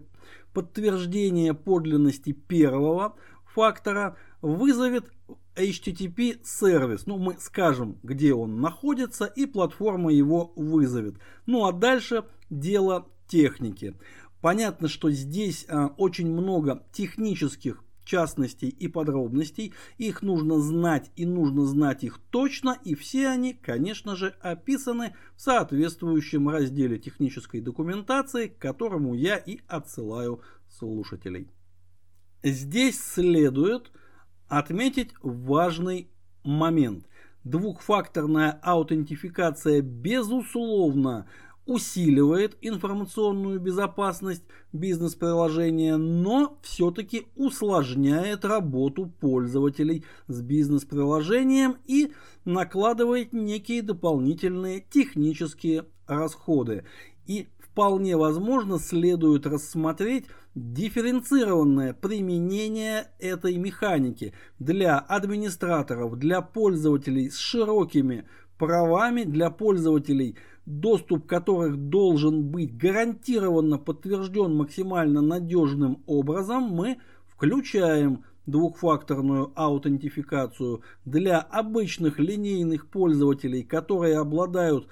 подтверждения 0.54 1.54
подлинности 1.54 2.32
первого 2.32 3.16
фактора, 3.46 4.16
вызовет 4.46 5.12
HTTP 5.56 6.40
сервис. 6.44 7.08
Ну, 7.08 7.18
мы 7.18 7.36
скажем, 7.40 7.98
где 8.04 8.34
он 8.34 8.62
находится, 8.62 9.26
и 9.26 9.46
платформа 9.46 10.14
его 10.14 10.54
вызовет. 10.56 11.16
Ну, 11.46 11.66
а 11.66 11.72
дальше 11.72 12.26
дело 12.50 13.08
техники. 13.28 13.96
Понятно, 14.42 14.88
что 14.88 15.10
здесь 15.10 15.66
а, 15.68 15.88
очень 15.98 16.32
много 16.32 16.86
технических 16.92 17.84
частностей 18.04 18.70
и 18.70 18.88
подробностей. 18.88 19.74
Их 19.98 20.22
нужно 20.22 20.60
знать 20.60 21.10
и 21.16 21.26
нужно 21.26 21.66
знать 21.66 22.04
их 22.04 22.20
точно. 22.30 22.78
И 22.84 22.94
все 22.94 23.30
они, 23.30 23.54
конечно 23.54 24.16
же, 24.16 24.36
описаны 24.42 25.16
в 25.36 25.42
соответствующем 25.42 26.48
разделе 26.50 27.00
технической 27.00 27.62
документации, 27.62 28.48
к 28.48 28.60
которому 28.60 29.16
я 29.16 29.38
и 29.38 29.62
отсылаю 29.68 30.42
слушателей. 30.70 31.50
Здесь 32.44 33.02
следует 33.04 33.92
отметить 34.48 35.14
важный 35.22 36.10
момент. 36.44 37.06
Двухфакторная 37.44 38.60
аутентификация 38.64 39.82
безусловно 39.82 41.28
усиливает 41.66 42.58
информационную 42.62 43.60
безопасность 43.60 44.44
бизнес-приложения, 44.72 45.98
но 45.98 46.60
все-таки 46.62 47.28
усложняет 47.36 48.46
работу 48.46 49.08
пользователей 49.20 50.06
с 50.28 50.42
бизнес-приложением 50.42 51.78
и 51.86 52.14
накладывает 52.46 53.34
некие 53.34 53.82
дополнительные 53.82 54.86
технические 54.90 55.86
расходы. 56.08 56.86
И 57.26 57.48
вполне 57.76 58.16
возможно 58.16 58.80
следует 58.80 59.46
рассмотреть 59.46 60.28
дифференцированное 60.56 61.94
применение 61.94 63.08
этой 63.20 63.58
механики 63.58 64.32
для 64.60 64.98
администраторов, 64.98 66.18
для 66.18 66.40
пользователей 66.40 67.30
с 67.30 67.38
широкими 67.38 68.24
правами, 68.58 69.24
для 69.24 69.50
пользователей, 69.50 70.38
доступ 70.66 71.28
которых 71.28 71.76
должен 71.76 72.44
быть 72.44 72.78
гарантированно 72.78 73.78
подтвержден 73.78 74.56
максимально 74.56 75.22
надежным 75.22 76.02
образом, 76.06 76.64
мы 76.64 77.00
включаем 77.28 78.24
двухфакторную 78.46 79.52
аутентификацию 79.56 80.82
для 81.04 81.40
обычных 81.40 82.20
линейных 82.20 82.88
пользователей, 82.88 83.64
которые 83.64 84.18
обладают 84.18 84.88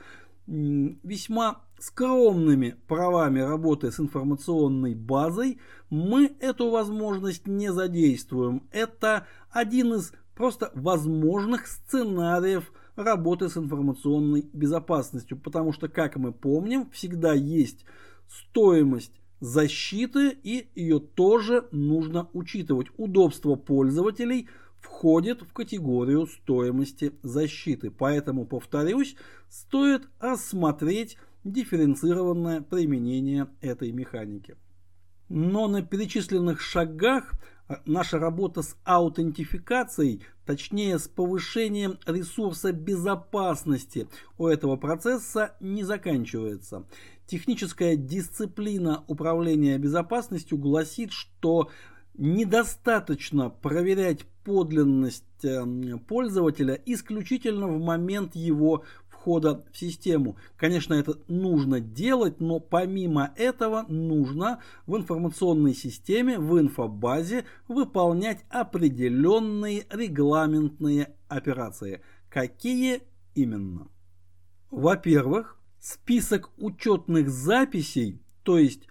весьма 0.48 1.62
скромными 1.86 2.78
правами 2.88 3.42
работы 3.42 3.92
с 3.92 4.00
информационной 4.00 4.96
базой, 4.96 5.60
мы 5.90 6.34
эту 6.40 6.70
возможность 6.70 7.46
не 7.46 7.74
задействуем. 7.74 8.63
Это 8.72 9.28
один 9.50 9.96
из 9.96 10.13
просто 10.34 10.72
возможных 10.75 11.68
сценариев 11.68 12.72
работы 12.96 13.50
с 13.50 13.58
информационной 13.58 14.50
безопасностью, 14.54 15.38
потому 15.38 15.74
что, 15.74 15.90
как 15.90 16.16
мы 16.16 16.32
помним, 16.32 16.90
всегда 16.92 17.34
есть 17.34 17.84
стоимость 18.30 19.20
защиты 19.42 20.38
и 20.42 20.70
ее 20.75 21.02
тоже 21.02 21.68
нужно 21.72 22.30
учитывать. 22.32 22.88
Удобство 22.96 23.56
пользователей 23.56 24.48
входит 24.80 25.42
в 25.42 25.52
категорию 25.52 26.28
стоимости 26.28 27.12
защиты. 27.24 27.92
Поэтому, 27.92 28.46
повторюсь, 28.46 29.18
стоит 29.50 30.08
рассмотреть 30.22 31.18
дифференцированное 31.44 32.62
применение 32.62 33.48
этой 33.62 33.92
механики. 33.92 34.56
Но 35.30 35.68
на 35.68 35.82
перечисленных 35.82 36.62
шагах 36.62 37.34
а, 37.68 37.82
наша 37.86 38.20
работа 38.20 38.62
с 38.62 38.76
аутентификацией, 38.84 40.22
точнее 40.46 41.00
с 41.00 41.08
повышением 41.08 41.98
ресурса 42.06 42.74
безопасности 42.74 44.08
у 44.38 44.48
этого 44.48 44.76
процесса 44.76 45.56
не 45.60 45.84
заканчивается. 45.84 46.86
Техническая 47.26 47.96
дисциплина 47.96 49.04
управления 49.08 49.78
безопасностью 49.78 50.58
гласит, 50.58 51.12
что 51.14 51.72
недостаточно 52.16 53.50
проверять 53.50 54.26
подлинность 54.44 55.24
эм, 55.44 56.00
пользователя 56.00 56.80
исключительно 56.86 57.68
в 57.68 57.80
момент 57.80 58.36
его 58.36 58.84
входа 59.24 59.63
в 59.72 59.77
систему. 59.77 60.36
Конечно, 60.58 60.94
это 60.94 61.18
нужно 61.30 61.80
делать, 61.80 62.42
но 62.42 62.60
помимо 62.60 63.34
этого 63.38 63.86
нужно 63.88 64.60
в 64.86 64.98
информационной 64.98 65.74
системе, 65.74 66.38
в 66.38 66.60
инфобазе 66.60 67.46
выполнять 67.70 68.44
определенные 68.50 69.86
регламентные 69.89 71.15
операции. 71.30 72.01
Какие 72.30 73.03
именно? 73.34 73.88
Во-первых, 74.70 75.58
список 75.80 76.50
учетных 76.58 77.30
записей, 77.30 78.22
то 78.44 78.58
есть 78.58 78.89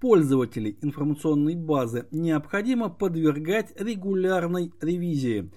пользователей 0.00 0.76
информационной 0.82 1.54
базы, 1.54 2.08
необходимо 2.10 2.90
подвергать 2.90 3.72
регулярной 3.80 4.70
ревизии. 4.82 5.50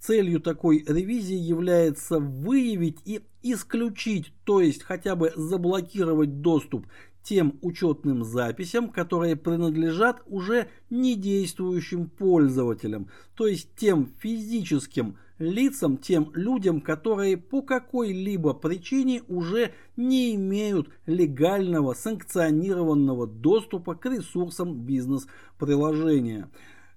Целью 0.00 0.40
такой 0.40 0.82
ревизии 0.86 1.36
является 1.36 2.18
выявить 2.18 2.98
и 3.04 3.20
исключить, 3.42 4.32
то 4.44 4.60
есть 4.60 4.82
хотя 4.82 5.14
бы 5.14 5.30
заблокировать 5.36 6.40
доступ 6.40 6.86
тем 7.22 7.58
учетным 7.60 8.24
записям, 8.24 8.88
которые 8.88 9.36
принадлежат 9.36 10.22
уже 10.26 10.68
недействующим 10.88 12.08
пользователям, 12.08 13.10
то 13.34 13.46
есть 13.46 13.74
тем 13.76 14.10
физическим 14.18 15.18
лицам, 15.38 15.98
тем 15.98 16.30
людям, 16.34 16.80
которые 16.80 17.36
по 17.36 17.60
какой-либо 17.60 18.54
причине 18.54 19.22
уже 19.28 19.72
не 19.96 20.34
имеют 20.34 20.88
легального 21.04 21.92
санкционированного 21.92 23.26
доступа 23.26 23.94
к 23.94 24.06
ресурсам 24.06 24.80
бизнес-приложения. 24.86 26.50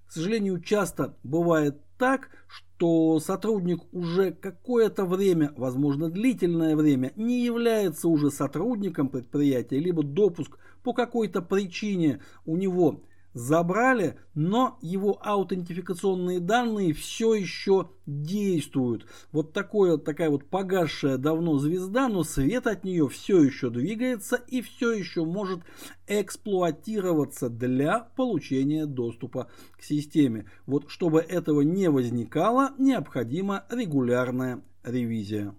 К 0.07 0.11
сожалению, 0.11 0.61
часто 0.61 1.17
бывает 1.23 1.81
так, 2.03 2.27
что 2.47 3.21
сотрудник 3.21 3.79
уже 3.93 4.31
какое-то 4.31 5.05
время, 5.05 5.53
возможно 5.55 6.09
длительное 6.09 6.75
время, 6.75 7.13
не 7.15 7.45
является 7.45 8.09
уже 8.09 8.29
сотрудником 8.29 9.07
предприятия, 9.07 9.79
либо 9.79 10.03
допуск 10.03 10.57
по 10.83 10.91
какой-то 10.91 11.41
причине 11.41 12.19
у 12.45 12.57
него 12.57 12.99
забрали, 13.33 14.17
но 14.33 14.77
его 14.81 15.19
аутентификационные 15.21 16.39
данные 16.39 16.93
все 16.93 17.33
еще 17.33 17.89
действуют. 18.05 19.05
Вот 19.31 19.53
такое, 19.53 19.97
такая 19.97 20.29
вот 20.29 20.45
погасшая 20.45 21.17
давно 21.17 21.57
звезда, 21.57 22.07
но 22.07 22.23
свет 22.23 22.67
от 22.67 22.83
нее 22.83 23.07
все 23.09 23.41
еще 23.41 23.69
двигается 23.69 24.35
и 24.35 24.61
все 24.61 24.91
еще 24.91 25.25
может 25.25 25.61
эксплуатироваться 26.07 27.49
для 27.49 27.99
получения 28.15 28.85
доступа 28.85 29.49
к 29.77 29.83
системе. 29.83 30.49
Вот 30.65 30.89
чтобы 30.89 31.19
этого 31.19 31.61
не 31.61 31.89
возникало, 31.89 32.71
необходима 32.77 33.65
регулярная 33.69 34.63
ревизия. 34.83 35.55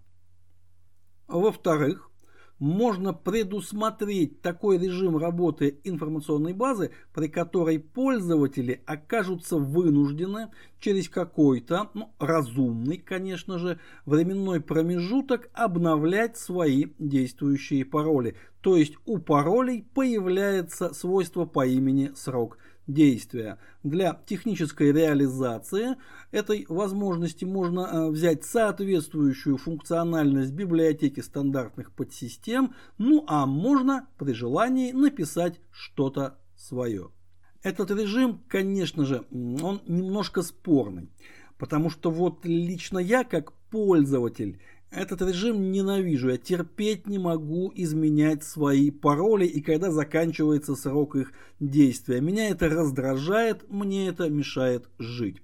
Во-вторых, 1.26 2.10
можно 2.64 3.12
предусмотреть 3.12 4.40
такой 4.40 4.79
режим 4.79 5.18
работы 5.18 5.81
информационной 5.85 6.55
базы, 6.55 6.92
при 7.12 7.29
которой 7.29 7.79
пользователи 7.79 8.81
окажутся 8.87 9.59
вынуждены 9.59 10.48
через 10.81 11.11
какой-то, 11.11 11.90
ну, 11.92 12.11
разумный, 12.18 12.96
конечно 12.96 13.59
же, 13.59 13.79
временной 14.07 14.62
промежуток 14.62 15.50
обновлять 15.53 16.38
свои 16.38 16.87
действующие 16.98 17.85
пароли. 17.85 18.35
То 18.62 18.79
есть 18.79 18.94
у 19.05 19.18
паролей 19.18 19.85
появляется 19.92 20.94
свойство 20.94 21.44
по 21.44 21.66
имени 21.66 22.12
срок 22.14 22.57
действия. 22.86 23.58
Для 23.82 24.20
технической 24.26 24.92
реализации 24.92 25.96
этой 26.30 26.66
возможности 26.68 27.44
можно 27.44 27.80
э, 27.80 28.10
взять 28.10 28.44
соответствующую 28.44 29.56
функциональность 29.56 30.52
библиотеки 30.52 31.20
стандартных 31.20 31.92
подсистем, 31.92 32.74
ну 32.98 33.24
а 33.26 33.46
можно 33.46 34.06
при 34.18 34.32
желании 34.32 34.92
написать 34.92 35.60
что-то 35.70 36.38
свое. 36.56 37.10
Этот 37.62 37.90
режим, 37.90 38.42
конечно 38.48 39.06
же, 39.06 39.24
он 39.30 39.80
немножко 39.86 40.42
спорный, 40.42 41.10
потому 41.56 41.88
что 41.88 42.10
вот 42.10 42.44
лично 42.44 42.98
я 42.98 43.24
как 43.24 43.52
пользователь 43.70 44.60
этот 44.94 45.22
режим 45.22 45.72
ненавижу, 45.72 46.30
я 46.30 46.37
терпеть 46.37 47.07
не 47.07 47.18
могу 47.18 47.72
изменять 47.74 48.44
свои 48.44 48.90
пароли 48.90 49.46
и 49.46 49.61
когда 49.61 49.90
заканчивается 49.90 50.74
срок 50.74 51.16
их 51.16 51.33
действия. 51.61 52.20
Меня 52.20 52.48
это 52.48 52.68
раздражает, 52.68 53.70
мне 53.70 54.09
это 54.09 54.28
мешает 54.28 54.88
жить. 54.98 55.42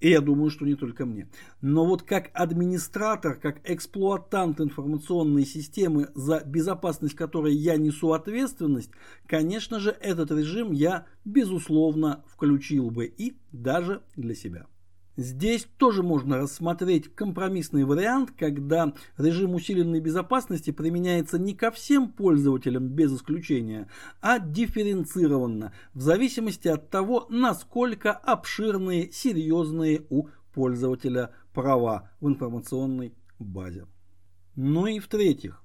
И 0.00 0.10
я 0.10 0.20
думаю, 0.20 0.50
что 0.50 0.66
не 0.66 0.74
только 0.74 1.06
мне. 1.06 1.28
Но 1.62 1.86
вот 1.86 2.02
как 2.02 2.30
администратор, 2.34 3.36
как 3.36 3.60
эксплуатант 3.64 4.60
информационной 4.60 5.46
системы, 5.46 6.10
за 6.14 6.42
безопасность 6.44 7.14
которой 7.14 7.54
я 7.54 7.76
несу 7.76 8.12
ответственность, 8.12 8.90
конечно 9.26 9.80
же, 9.80 9.96
этот 9.98 10.30
режим 10.30 10.72
я, 10.72 11.06
безусловно, 11.24 12.22
включил 12.26 12.90
бы 12.90 13.06
и 13.06 13.38
даже 13.50 14.02
для 14.14 14.34
себя. 14.34 14.66
Здесь 15.16 15.68
тоже 15.78 16.02
можно 16.02 16.38
рассмотреть 16.38 17.14
компромиссный 17.14 17.84
вариант, 17.84 18.32
когда 18.36 18.94
режим 19.16 19.54
усиленной 19.54 20.00
безопасности 20.00 20.72
применяется 20.72 21.38
не 21.38 21.54
ко 21.54 21.70
всем 21.70 22.10
пользователям 22.10 22.88
без 22.88 23.14
исключения, 23.14 23.88
а 24.20 24.40
дифференцированно, 24.40 25.72
в 25.92 26.00
зависимости 26.00 26.66
от 26.66 26.90
того, 26.90 27.26
насколько 27.28 28.12
обширные, 28.12 29.12
серьезные 29.12 30.04
у 30.10 30.28
пользователя 30.52 31.30
права 31.52 32.10
в 32.20 32.28
информационной 32.28 33.14
базе. 33.38 33.86
Ну 34.56 34.86
и 34.86 34.98
в-третьих, 34.98 35.62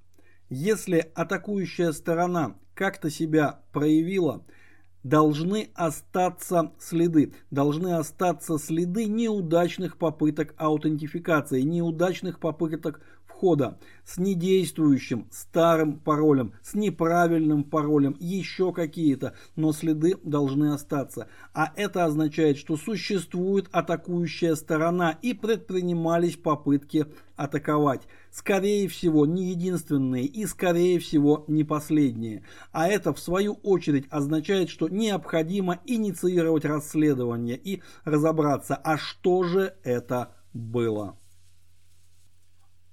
если 0.48 1.10
атакующая 1.14 1.90
сторона 1.90 2.56
как-то 2.74 3.10
себя 3.10 3.62
проявила– 3.72 4.44
должны 5.02 5.70
остаться 5.74 6.72
следы. 6.78 7.32
Должны 7.50 7.94
остаться 7.94 8.58
следы 8.58 9.06
неудачных 9.06 9.96
попыток 9.96 10.54
аутентификации, 10.56 11.62
неудачных 11.62 12.38
попыток 12.38 13.00
входа 13.40 13.78
с 14.04 14.18
недействующим 14.18 15.26
старым 15.30 15.98
паролем, 15.98 16.52
с 16.62 16.74
неправильным 16.74 17.64
паролем, 17.64 18.14
еще 18.20 18.70
какие-то, 18.70 19.32
но 19.56 19.72
следы 19.72 20.16
должны 20.22 20.74
остаться. 20.74 21.26
А 21.54 21.72
это 21.74 22.04
означает, 22.04 22.58
что 22.58 22.76
существует 22.76 23.68
атакующая 23.72 24.54
сторона 24.56 25.18
и 25.22 25.32
предпринимались 25.32 26.36
попытки 26.36 27.06
атаковать. 27.34 28.02
Скорее 28.30 28.88
всего, 28.88 29.24
не 29.24 29.44
единственные 29.52 30.26
и 30.26 30.44
скорее 30.44 30.98
всего 30.98 31.46
не 31.48 31.64
последние. 31.64 32.44
А 32.72 32.88
это 32.88 33.14
в 33.14 33.18
свою 33.18 33.54
очередь 33.62 34.04
означает, 34.10 34.68
что 34.68 34.90
необходимо 34.90 35.80
инициировать 35.86 36.66
расследование 36.66 37.56
и 37.56 37.80
разобраться, 38.04 38.74
а 38.74 38.98
что 38.98 39.44
же 39.44 39.72
это 39.82 40.34
было. 40.52 41.16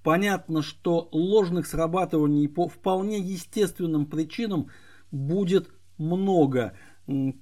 Понятно, 0.08 0.62
что 0.62 1.06
ложных 1.12 1.66
срабатываний 1.66 2.48
по 2.48 2.66
вполне 2.66 3.18
естественным 3.18 4.06
причинам 4.06 4.70
будет 5.10 5.68
много. 5.98 6.72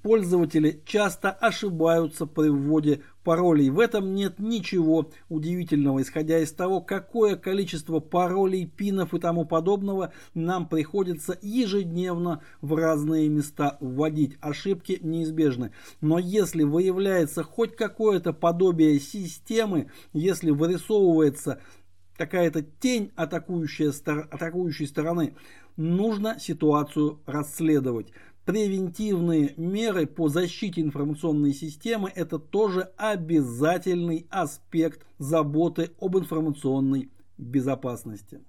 Пользователи 0.03 0.83
часто 0.85 1.31
ошибаются 1.31 2.27
при 2.27 2.49
вводе 2.49 3.03
паролей. 3.23 3.71
В 3.71 3.79
этом 3.79 4.17
нет 4.17 4.41
ничего 4.41 5.13
удивительного, 5.29 6.03
исходя 6.03 6.41
из 6.41 6.51
того, 6.51 6.81
какое 6.81 7.37
количество 7.37 8.01
паролей, 8.01 8.67
пинов 8.67 9.15
и 9.15 9.21
тому 9.21 9.45
подобного 9.45 10.13
нам 10.35 10.69
приходится 10.69 11.39
ежедневно 11.43 12.43
в 12.63 12.75
разные 12.75 13.29
места 13.29 13.77
вводить. 13.79 14.39
Ошибки 14.41 14.99
неизбежны. 15.03 15.71
Но 16.01 16.19
если 16.19 16.65
выявляется 16.65 17.45
хоть 17.45 17.77
какое-то 17.77 18.33
подобие 18.33 18.99
системы, 18.99 19.89
если 20.13 20.51
вырисовывается 20.51 21.61
какая-то 22.17 22.63
тень 22.63 23.13
атакующей, 23.17 23.89
атакующей 23.89 24.87
стороны, 24.87 25.35
нужно 25.77 26.39
ситуацию 26.39 27.21
расследовать. 27.27 28.13
Превентивные 28.45 29.55
меры 29.57 30.07
по 30.07 30.29
защите 30.29 30.81
информационной 30.81 31.53
системы– 31.53 32.13
это 32.15 32.39
тоже 32.39 32.91
обязательный 32.97 34.27
аспект 34.31 35.05
заботы 35.19 35.91
об 36.01 36.17
информационной 36.17 37.11
безопасности. 37.39 38.41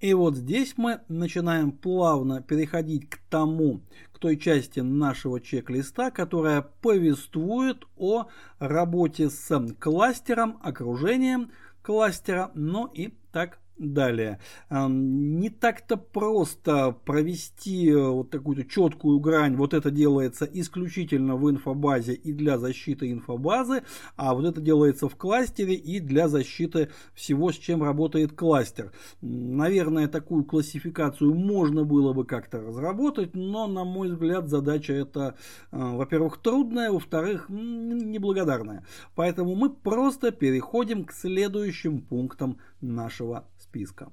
И 0.00 0.12
вот 0.12 0.36
здесь 0.36 0.74
мы 0.76 1.00
начинаем 1.08 1.72
плавно 1.72 2.42
переходить 2.42 3.08
к 3.08 3.20
тому, 3.30 3.80
к 4.12 4.18
той 4.18 4.36
части 4.36 4.80
нашего 4.80 5.40
чек-листа, 5.40 6.10
которая 6.10 6.60
повествует 6.60 7.84
о 7.96 8.26
работе 8.58 9.30
с 9.30 9.74
кластером, 9.78 10.58
окружением 10.62 11.52
кластера, 11.84 12.50
но 12.54 12.90
и 12.92 13.08
так 13.30 13.58
Далее. 13.76 14.38
Не 14.70 15.50
так-то 15.50 15.96
просто 15.96 16.92
провести 17.04 17.90
э, 17.90 18.08
вот 18.08 18.30
такую 18.30 18.64
четкую 18.64 19.18
грань. 19.18 19.56
Вот 19.56 19.74
это 19.74 19.90
делается 19.90 20.44
исключительно 20.44 21.34
в 21.34 21.50
инфобазе 21.50 22.14
и 22.14 22.32
для 22.32 22.56
защиты 22.56 23.10
инфобазы, 23.10 23.82
а 24.14 24.34
вот 24.34 24.44
это 24.44 24.60
делается 24.60 25.08
в 25.08 25.16
кластере 25.16 25.74
и 25.74 25.98
для 25.98 26.28
защиты 26.28 26.90
всего, 27.14 27.50
с 27.50 27.56
чем 27.56 27.82
работает 27.82 28.32
кластер. 28.32 28.92
Наверное, 29.20 30.06
такую 30.06 30.44
классификацию 30.44 31.34
можно 31.34 31.82
было 31.82 32.12
бы 32.12 32.24
как-то 32.24 32.60
разработать, 32.60 33.34
но, 33.34 33.66
на 33.66 33.84
мой 33.84 34.10
взгляд, 34.10 34.48
задача 34.48 34.92
эта, 34.92 35.34
э, 35.72 35.76
во-первых, 35.76 36.38
трудная, 36.38 36.92
во-вторых, 36.92 37.46
неблагодарная. 37.48 38.86
Поэтому 39.16 39.56
мы 39.56 39.70
просто 39.70 40.30
переходим 40.30 41.04
к 41.04 41.12
следующим 41.12 42.00
пунктам 42.00 42.58
нашего 42.84 43.48
списка. 43.58 44.12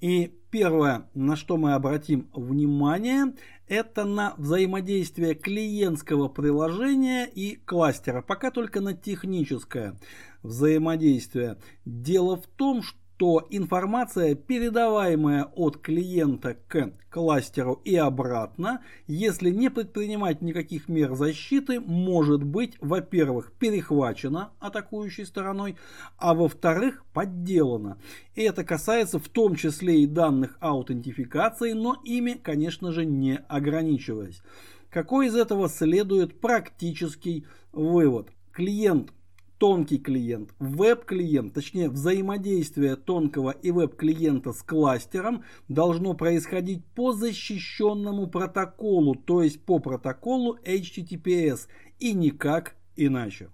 И 0.00 0.38
первое, 0.50 1.08
на 1.14 1.34
что 1.34 1.56
мы 1.56 1.72
обратим 1.72 2.28
внимание, 2.34 3.34
это 3.68 4.04
на 4.04 4.34
взаимодействие 4.36 5.34
клиентского 5.34 6.28
приложения 6.28 7.24
и 7.24 7.56
кластера. 7.56 8.20
Пока 8.20 8.50
только 8.50 8.80
на 8.80 8.92
техническое 8.94 9.98
взаимодействие. 10.42 11.56
Дело 11.86 12.36
в 12.36 12.46
том, 12.46 12.82
что 12.82 12.98
то 13.16 13.46
информация, 13.50 14.34
передаваемая 14.34 15.44
от 15.44 15.78
клиента 15.78 16.56
к 16.66 16.92
кластеру 17.10 17.80
и 17.84 17.94
обратно, 17.94 18.82
если 19.06 19.50
не 19.50 19.70
предпринимать 19.70 20.42
никаких 20.42 20.88
мер 20.88 21.14
защиты, 21.14 21.80
может 21.80 22.42
быть, 22.42 22.76
во-первых, 22.80 23.52
перехвачена 23.52 24.50
атакующей 24.58 25.24
стороной, 25.26 25.76
а 26.18 26.34
во-вторых, 26.34 27.04
подделана. 27.12 27.98
И 28.34 28.42
это 28.42 28.64
касается 28.64 29.20
в 29.20 29.28
том 29.28 29.54
числе 29.54 30.02
и 30.02 30.06
данных 30.06 30.56
аутентификации, 30.60 31.72
но 31.72 32.00
ими, 32.04 32.32
конечно 32.32 32.90
же, 32.90 33.04
не 33.04 33.36
ограничиваясь. 33.48 34.42
Какой 34.90 35.28
из 35.28 35.36
этого 35.36 35.68
следует 35.68 36.40
практический 36.40 37.46
вывод? 37.72 38.30
Клиент 38.52 39.12
тонкий 39.58 39.98
клиент, 39.98 40.54
веб-клиент, 40.58 41.54
точнее 41.54 41.88
взаимодействие 41.88 42.96
тонкого 42.96 43.50
и 43.50 43.70
веб-клиента 43.70 44.52
с 44.52 44.62
кластером 44.62 45.44
должно 45.68 46.14
происходить 46.14 46.84
по 46.94 47.12
защищенному 47.12 48.26
протоколу, 48.26 49.14
то 49.14 49.42
есть 49.42 49.60
по 49.64 49.78
протоколу 49.78 50.58
HTTPS 50.64 51.68
и 51.98 52.12
никак 52.12 52.74
иначе. 52.96 53.50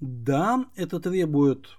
Да, 0.00 0.66
это 0.76 1.00
требует 1.00 1.78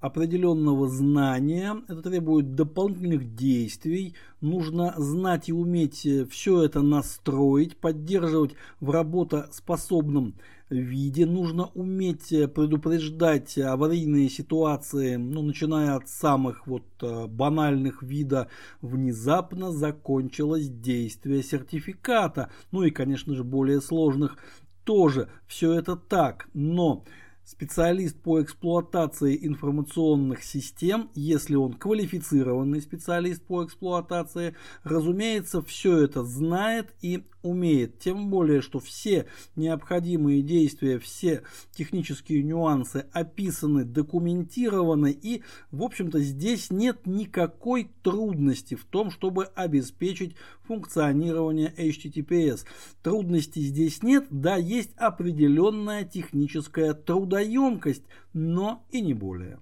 определенного 0.00 0.88
знания, 0.88 1.76
это 1.86 2.02
требует 2.02 2.54
дополнительных 2.54 3.34
действий, 3.34 4.14
нужно 4.40 4.94
знать 4.96 5.48
и 5.48 5.52
уметь 5.52 6.06
все 6.30 6.62
это 6.62 6.80
настроить, 6.80 7.76
поддерживать 7.76 8.54
в 8.80 8.90
работоспособном 8.90 10.36
виде. 10.70 11.26
Нужно 11.26 11.66
уметь 11.74 12.32
э, 12.32 12.48
предупреждать 12.48 13.58
аварийные 13.58 14.28
ситуации, 14.28 15.16
ну, 15.16 15.42
начиная 15.42 15.96
от 15.96 16.08
самых 16.08 16.66
вот 16.66 16.84
э, 17.02 17.26
банальных 17.26 18.02
вида. 18.02 18.48
Внезапно 18.80 19.72
закончилось 19.72 20.68
действие 20.68 21.42
сертификата. 21.42 22.50
Ну 22.72 22.84
и, 22.84 22.90
конечно 22.90 23.34
же, 23.34 23.44
более 23.44 23.80
сложных 23.80 24.36
тоже. 24.84 25.28
Все 25.46 25.72
это 25.72 25.96
так, 25.96 26.48
но 26.54 27.04
специалист 27.50 28.16
по 28.16 28.40
эксплуатации 28.40 29.36
информационных 29.44 30.44
систем, 30.44 31.10
если 31.16 31.56
он 31.56 31.72
квалифицированный 31.72 32.80
специалист 32.80 33.42
по 33.42 33.64
эксплуатации, 33.64 34.54
разумеется, 34.84 35.60
все 35.60 35.98
это 35.98 36.22
знает 36.22 36.94
и 37.02 37.24
умеет. 37.42 37.98
Тем 37.98 38.30
более, 38.30 38.60
что 38.60 38.78
все 38.78 39.26
необходимые 39.56 40.42
действия, 40.42 40.98
все 40.98 41.42
технические 41.72 42.42
нюансы 42.42 43.06
описаны, 43.12 43.84
документированы 43.84 45.10
и, 45.10 45.42
в 45.70 45.82
общем-то, 45.82 46.20
здесь 46.20 46.70
нет 46.70 47.06
никакой 47.06 47.90
трудности 48.02 48.74
в 48.74 48.84
том, 48.84 49.10
чтобы 49.10 49.46
обеспечить 49.54 50.36
функционирование 50.62 51.74
HTTPS. 51.76 52.64
Трудностей 53.02 53.62
здесь 53.62 54.02
нет, 54.02 54.26
да, 54.30 54.56
есть 54.56 54.92
определенная 54.96 56.04
техническая 56.04 56.94
трудоемкость, 57.40 58.04
но 58.32 58.84
и 58.90 59.00
не 59.00 59.14
более. 59.14 59.60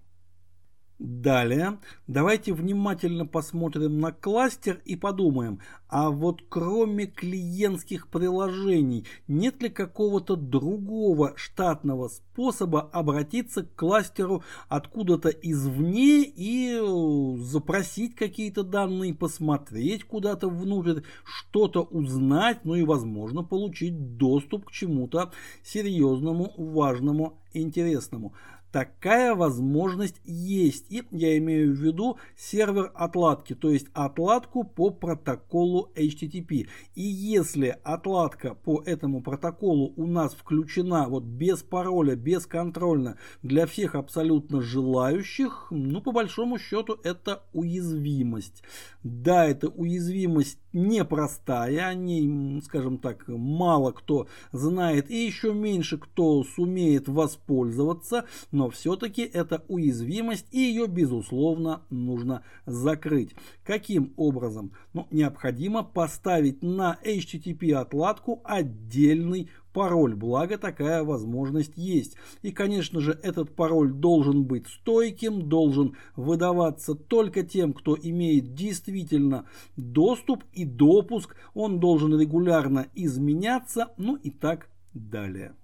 Далее, 0.98 1.78
давайте 2.08 2.52
внимательно 2.52 3.24
посмотрим 3.24 4.00
на 4.00 4.10
кластер 4.10 4.80
и 4.84 4.96
подумаем, 4.96 5.60
а 5.88 6.10
вот 6.10 6.42
кроме 6.48 7.06
клиентских 7.06 8.08
приложений, 8.08 9.06
нет 9.28 9.62
ли 9.62 9.68
какого-то 9.68 10.34
другого 10.34 11.34
штатного 11.36 12.08
способа 12.08 12.80
обратиться 12.80 13.62
к 13.62 13.76
кластеру 13.76 14.42
откуда-то 14.68 15.28
извне 15.28 16.24
и 16.24 16.72
э, 16.74 17.42
запросить 17.44 18.16
какие-то 18.16 18.64
данные, 18.64 19.14
посмотреть 19.14 20.02
куда-то 20.02 20.48
внутрь, 20.48 21.02
что-то 21.22 21.82
узнать, 21.82 22.64
ну 22.64 22.74
и 22.74 22.82
возможно 22.82 23.44
получить 23.44 24.16
доступ 24.16 24.66
к 24.66 24.72
чему-то 24.72 25.30
серьезному, 25.62 26.52
важному, 26.56 27.38
интересному. 27.52 28.34
Такая 28.72 29.34
возможность 29.34 30.20
есть. 30.24 30.90
И 30.90 31.02
я 31.10 31.38
имею 31.38 31.74
в 31.74 31.78
виду 31.78 32.18
сервер 32.36 32.92
отладки, 32.94 33.54
то 33.54 33.70
есть 33.70 33.86
отладку 33.94 34.64
по 34.64 34.90
протоколу 34.90 35.90
HTTP. 35.94 36.68
И 36.94 37.02
если 37.02 37.78
отладка 37.82 38.54
по 38.54 38.82
этому 38.84 39.22
протоколу 39.22 39.92
у 39.96 40.06
нас 40.06 40.34
включена 40.34 41.08
вот 41.08 41.24
без 41.24 41.62
пароля, 41.62 42.14
бесконтрольно 42.14 43.16
для 43.42 43.66
всех 43.66 43.94
абсолютно 43.94 44.60
желающих, 44.60 45.68
ну 45.70 46.02
по 46.02 46.12
большому 46.12 46.58
счету 46.58 46.98
это 47.02 47.44
уязвимость. 47.52 48.62
Да, 49.02 49.46
это 49.46 49.68
уязвимость 49.68 50.58
непростая, 50.72 51.88
о 51.88 51.94
ней, 51.94 52.60
скажем 52.62 52.98
так, 52.98 53.26
мало 53.28 53.92
кто 53.92 54.26
знает 54.52 55.10
и 55.10 55.24
еще 55.24 55.54
меньше 55.54 55.98
кто 55.98 56.44
сумеет 56.44 57.08
воспользоваться, 57.08 58.26
но 58.58 58.70
все-таки 58.70 59.22
это 59.22 59.64
уязвимость 59.68 60.48
и 60.50 60.58
ее 60.58 60.88
безусловно 60.88 61.82
нужно 61.90 62.42
закрыть. 62.66 63.36
Каким 63.62 64.12
образом? 64.16 64.72
Ну, 64.94 65.06
необходимо 65.12 65.84
поставить 65.84 66.60
на 66.60 66.98
HTTP 67.04 67.72
отладку 67.74 68.40
отдельный 68.42 69.48
пароль, 69.72 70.16
благо 70.16 70.58
такая 70.58 71.04
возможность 71.04 71.74
есть. 71.76 72.16
И, 72.42 72.50
конечно 72.50 72.98
же, 73.00 73.16
этот 73.22 73.54
пароль 73.54 73.92
должен 73.92 74.42
быть 74.42 74.66
стойким, 74.66 75.48
должен 75.48 75.96
выдаваться 76.16 76.96
только 76.96 77.44
тем, 77.44 77.72
кто 77.72 77.96
имеет 77.96 78.54
действительно 78.54 79.46
доступ 79.76 80.42
и 80.52 80.64
допуск, 80.64 81.36
он 81.54 81.78
должен 81.78 82.18
регулярно 82.18 82.88
изменяться, 82.96 83.92
ну 83.98 84.16
и 84.16 84.30
так 84.30 84.68
далее. 84.94 85.54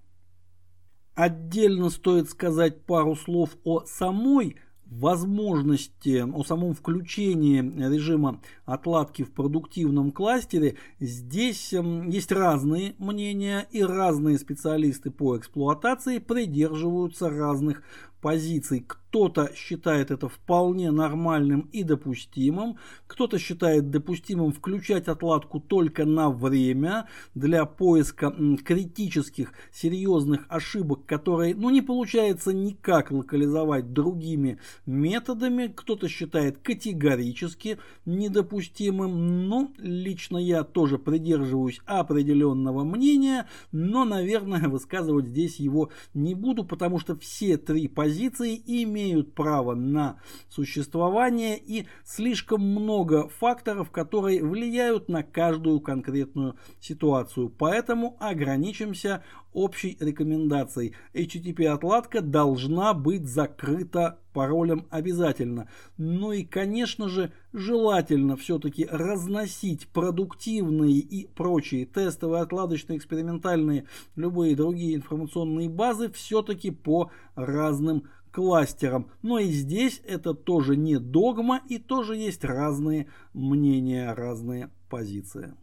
Отдельно 1.14 1.90
стоит 1.90 2.28
сказать 2.28 2.82
пару 2.82 3.14
слов 3.14 3.50
о 3.62 3.84
самой 3.84 4.56
возможности, 4.86 6.24
о 6.24 6.44
самом 6.44 6.74
включении 6.74 7.60
режима 7.60 8.40
отладки 8.64 9.22
в 9.22 9.32
продуктивном 9.32 10.12
кластере, 10.12 10.76
здесь 11.00 11.72
эм, 11.72 12.08
есть 12.08 12.30
разные 12.30 12.94
мнения 12.98 13.66
и 13.70 13.82
разные 13.82 14.38
специалисты 14.38 15.10
по 15.10 15.36
эксплуатации 15.36 16.18
придерживаются 16.18 17.30
разных 17.30 17.82
позиций. 18.24 18.82
Кто-то 18.86 19.52
считает 19.54 20.10
это 20.10 20.30
вполне 20.30 20.90
нормальным 20.90 21.68
и 21.72 21.82
допустимым, 21.82 22.78
кто-то 23.06 23.38
считает 23.38 23.90
допустимым 23.90 24.50
включать 24.50 25.08
отладку 25.08 25.60
только 25.60 26.06
на 26.06 26.30
время 26.30 27.06
для 27.34 27.66
поиска 27.66 28.34
критических 28.64 29.52
серьезных 29.72 30.46
ошибок, 30.48 31.04
которые 31.04 31.54
ну, 31.54 31.68
не 31.68 31.82
получается 31.82 32.54
никак 32.54 33.12
локализовать 33.12 33.92
другими 33.92 34.58
методами. 34.86 35.66
Кто-то 35.72 36.08
считает 36.08 36.58
категорически 36.58 37.78
недопустимым. 38.06 39.48
Ну, 39.48 39.72
лично 39.76 40.38
я 40.38 40.64
тоже 40.64 40.98
придерживаюсь 40.98 41.80
определенного 41.84 42.84
мнения, 42.84 43.46
но, 43.70 44.06
наверное, 44.06 44.66
высказывать 44.68 45.26
здесь 45.26 45.56
его 45.56 45.90
не 46.14 46.34
буду, 46.34 46.64
потому 46.64 46.98
что 46.98 47.14
все 47.16 47.58
три 47.58 47.86
позиции 47.86 48.13
имеют 48.14 48.84
имеют 48.84 49.34
право 49.34 49.74
на 49.74 50.20
существование 50.48 51.58
и 51.58 51.86
слишком 52.04 52.62
много 52.62 53.28
факторов, 53.28 53.90
которые 53.90 54.42
влияют 54.42 55.08
на 55.08 55.22
каждую 55.22 55.80
конкретную 55.80 56.56
ситуацию. 56.80 57.48
Поэтому 57.50 58.16
ограничимся 58.20 59.22
общей 59.52 59.96
рекомендацией. 60.00 60.94
HTTP 61.14 61.66
отладка 61.66 62.20
должна 62.20 62.94
быть 62.94 63.26
закрыта 63.26 64.18
паролем 64.34 64.86
обязательно. 64.90 65.68
Ну 65.96 66.32
и, 66.32 66.44
конечно 66.44 67.08
же, 67.08 67.32
желательно 67.54 68.36
все-таки 68.36 68.86
разносить 68.90 69.88
продуктивные 69.88 70.98
и 70.98 71.26
прочие 71.26 71.86
тестовые, 71.86 72.42
отладочные, 72.42 72.98
экспериментальные, 72.98 73.86
любые 74.16 74.56
другие 74.56 74.96
информационные 74.96 75.70
базы 75.70 76.12
все-таки 76.12 76.70
по 76.70 77.10
разным 77.36 78.08
кластерам. 78.32 79.10
Но 79.22 79.38
и 79.38 79.46
здесь 79.46 80.02
это 80.04 80.34
тоже 80.34 80.76
не 80.76 80.98
догма 80.98 81.62
и 81.68 81.78
тоже 81.78 82.16
есть 82.16 82.44
разные 82.44 83.06
мнения, 83.32 84.12
разные 84.12 84.70
позиции. 84.90 85.54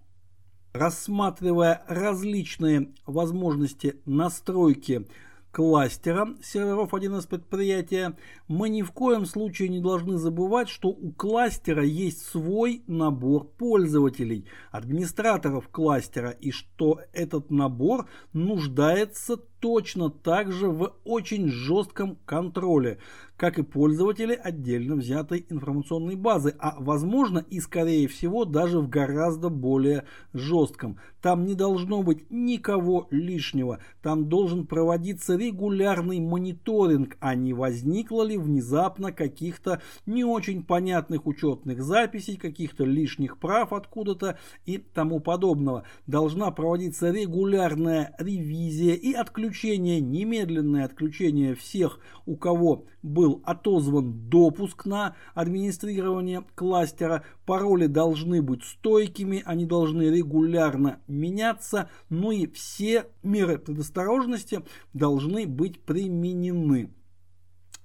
Рассматривая 0.73 1.83
различные 1.87 2.93
возможности 3.05 3.97
настройки 4.05 5.05
кластера 5.51 6.29
серверов 6.41 6.93
1С 6.93 7.27
предприятия, 7.27 8.17
мы 8.47 8.69
ни 8.69 8.81
в 8.81 8.91
коем 8.91 9.25
случае 9.25 9.69
не 9.69 9.79
должны 9.79 10.17
забывать, 10.17 10.69
что 10.69 10.89
у 10.89 11.11
кластера 11.11 11.83
есть 11.83 12.25
свой 12.25 12.83
набор 12.87 13.45
пользователей, 13.45 14.45
администраторов 14.71 15.67
кластера, 15.69 16.29
и 16.29 16.51
что 16.51 17.01
этот 17.13 17.51
набор 17.51 18.07
нуждается 18.33 19.37
точно 19.61 20.09
так 20.09 20.51
же 20.51 20.67
в 20.67 20.93
очень 21.05 21.47
жестком 21.47 22.17
контроле, 22.25 22.97
как 23.37 23.57
и 23.57 23.63
пользователи 23.63 24.33
отдельно 24.33 24.95
взятой 24.95 25.45
информационной 25.49 26.15
базы, 26.15 26.53
а 26.59 26.75
возможно 26.79 27.43
и 27.49 27.59
скорее 27.59 28.07
всего 28.07 28.45
даже 28.45 28.79
в 28.79 28.89
гораздо 28.89 29.49
более 29.49 30.03
жестком. 30.33 30.99
Там 31.21 31.45
не 31.45 31.55
должно 31.55 32.03
быть 32.03 32.29
никого 32.29 33.07
лишнего, 33.11 33.79
там 34.01 34.29
должен 34.29 34.67
проводиться 34.67 35.35
регулярный 35.35 36.19
мониторинг, 36.19 37.17
а 37.19 37.35
не 37.35 37.53
возникло 37.53 38.23
ли 38.23 38.37
внезапно 38.37 39.11
каких-то 39.11 39.81
не 40.05 40.23
очень 40.23 40.63
понятных 40.63 41.25
учетных 41.25 41.83
записей, 41.83 42.37
каких-то 42.37 42.83
лишних 42.83 43.37
прав 43.37 43.73
откуда-то 43.73 44.37
и 44.65 44.77
тому 44.77 45.19
подобного. 45.19 45.83
Должна 46.07 46.49
проводиться 46.51 47.11
регулярная 47.11 48.15
ревизия 48.19 48.93
и 48.93 49.13
отключение, 49.13 49.50
немедленное 49.51 50.85
отключение 50.85 51.55
всех, 51.55 51.99
у 52.25 52.35
кого 52.35 52.85
был 53.03 53.41
отозван 53.45 54.29
допуск 54.29 54.85
на 54.85 55.15
администрирование 55.33 56.43
кластера. 56.55 57.23
Пароли 57.45 57.87
должны 57.87 58.41
быть 58.41 58.63
стойкими, 58.63 59.43
они 59.45 59.65
должны 59.65 60.03
регулярно 60.03 60.99
меняться, 61.07 61.89
ну 62.09 62.31
и 62.31 62.47
все 62.47 63.07
меры 63.23 63.57
предосторожности 63.57 64.61
должны 64.93 65.45
быть 65.45 65.81
применены. 65.81 66.91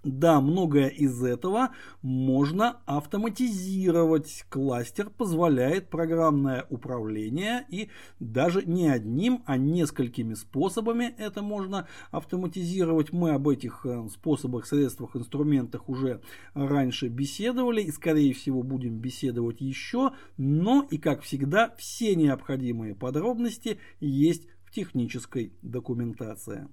Да, 0.07 0.41
многое 0.41 0.87
из 0.87 1.21
этого 1.25 1.71
можно 2.01 2.77
автоматизировать. 2.87 4.47
Кластер 4.49 5.11
позволяет 5.11 5.91
программное 5.91 6.65
управление 6.71 7.67
и 7.71 7.91
даже 8.21 8.65
не 8.65 8.89
одним, 8.89 9.43
а 9.47 9.57
несколькими 9.57 10.35
способами 10.35 11.13
это 11.19 11.43
можно 11.43 11.89
автоматизировать. 12.13 13.13
Мы 13.13 13.33
об 13.33 13.49
этих 13.49 13.85
э, 13.85 14.09
способах, 14.09 14.67
средствах, 14.67 15.17
инструментах 15.17 15.89
уже 15.89 16.21
раньше 16.55 17.09
беседовали 17.09 17.83
и 17.83 17.91
скорее 17.91 18.33
всего 18.33 18.63
будем 18.63 19.01
беседовать 19.01 19.61
еще. 19.61 20.13
Но 20.37 20.87
и 20.89 20.99
как 20.99 21.23
всегда 21.23 21.75
все 21.79 22.15
необходимые 22.15 22.95
подробности 22.95 23.81
есть 23.99 24.47
в 24.67 24.71
технической 24.71 25.53
документации. 25.63 26.69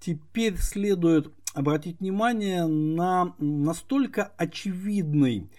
Теперь 0.00 0.58
следует 0.58 1.32
обратить 1.54 2.00
внимание 2.00 2.66
на 2.66 3.34
настолько 3.38 4.32
очевидный 4.36 5.50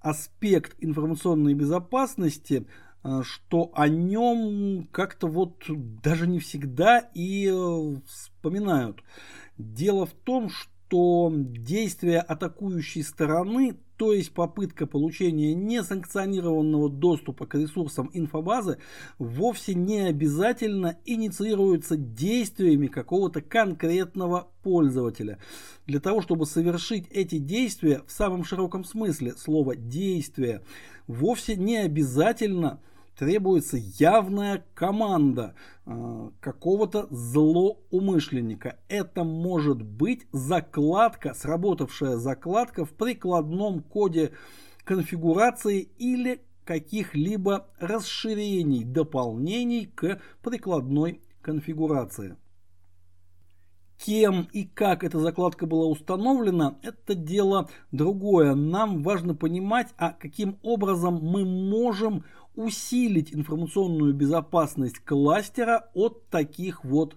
аспект 0.00 0.76
информационной 0.80 1.54
безопасности, 1.54 2.66
э, 3.02 3.22
что 3.24 3.70
о 3.74 3.88
нем 3.88 4.88
как-то 4.92 5.26
вот 5.26 5.64
даже 6.02 6.26
не 6.26 6.38
всегда 6.38 6.98
и 7.14 7.48
э, 7.48 7.96
вспоминают. 8.06 9.02
Дело 9.58 10.06
в 10.06 10.12
том, 10.12 10.48
что 10.48 10.70
действия 10.90 12.20
атакующей 12.20 13.02
стороны 13.02 13.76
то 14.00 14.14
есть 14.14 14.32
попытка 14.32 14.86
получения 14.86 15.52
несанкционированного 15.52 16.88
доступа 16.88 17.44
к 17.44 17.54
ресурсам 17.54 18.08
инфобазы, 18.14 18.78
вовсе 19.18 19.74
не 19.74 20.00
обязательно 20.00 20.96
инициируется 21.04 21.98
действиями 21.98 22.86
какого-то 22.86 23.42
конкретного 23.42 24.48
пользователя. 24.62 25.38
Для 25.86 26.00
того, 26.00 26.22
чтобы 26.22 26.46
совершить 26.46 27.08
эти 27.10 27.36
действия 27.36 28.00
в 28.06 28.10
самом 28.10 28.42
широком 28.42 28.84
смысле 28.84 29.34
слова 29.34 29.76
«действия», 29.76 30.62
вовсе 31.06 31.56
не 31.56 31.76
обязательно 31.76 32.80
требуется 33.20 33.76
явная 33.76 34.64
команда 34.72 35.54
э, 35.84 36.30
какого-то 36.40 37.06
злоумышленника. 37.10 38.78
Это 38.88 39.24
может 39.24 39.82
быть 39.82 40.26
закладка, 40.32 41.34
сработавшая 41.34 42.16
закладка 42.16 42.86
в 42.86 42.92
прикладном 42.94 43.82
коде 43.82 44.32
конфигурации 44.84 45.82
или 45.98 46.40
каких-либо 46.64 47.68
расширений, 47.78 48.84
дополнений 48.84 49.84
к 49.84 50.18
прикладной 50.42 51.20
конфигурации. 51.42 52.38
Кем 54.04 54.48
и 54.52 54.64
как 54.64 55.04
эта 55.04 55.18
закладка 55.18 55.66
была 55.66 55.84
установлена, 55.84 56.78
это 56.82 57.14
дело 57.14 57.68
другое. 57.92 58.54
Нам 58.54 59.02
важно 59.02 59.34
понимать, 59.34 59.88
а 59.98 60.12
каким 60.12 60.58
образом 60.62 61.20
мы 61.22 61.44
можем 61.44 62.24
усилить 62.54 63.34
информационную 63.34 64.14
безопасность 64.14 64.98
кластера 65.00 65.90
от 65.94 66.28
таких 66.28 66.84
вот 66.84 67.16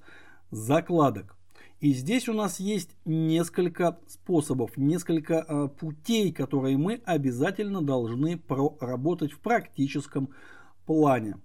закладок. 0.52 1.36
И 1.80 1.92
здесь 1.92 2.30
у 2.30 2.34
нас 2.34 2.62
есть 2.62 2.96
несколько 3.04 4.00
способов, 4.08 4.78
несколько 4.78 5.46
э, 5.46 5.68
путей, 5.68 6.32
которые 6.32 6.78
мы 6.78 7.02
обязательно 7.04 7.82
должны 7.82 8.38
проработать 8.38 9.34
в 9.34 9.40
практическом 9.40 10.30
плане. 10.86 11.36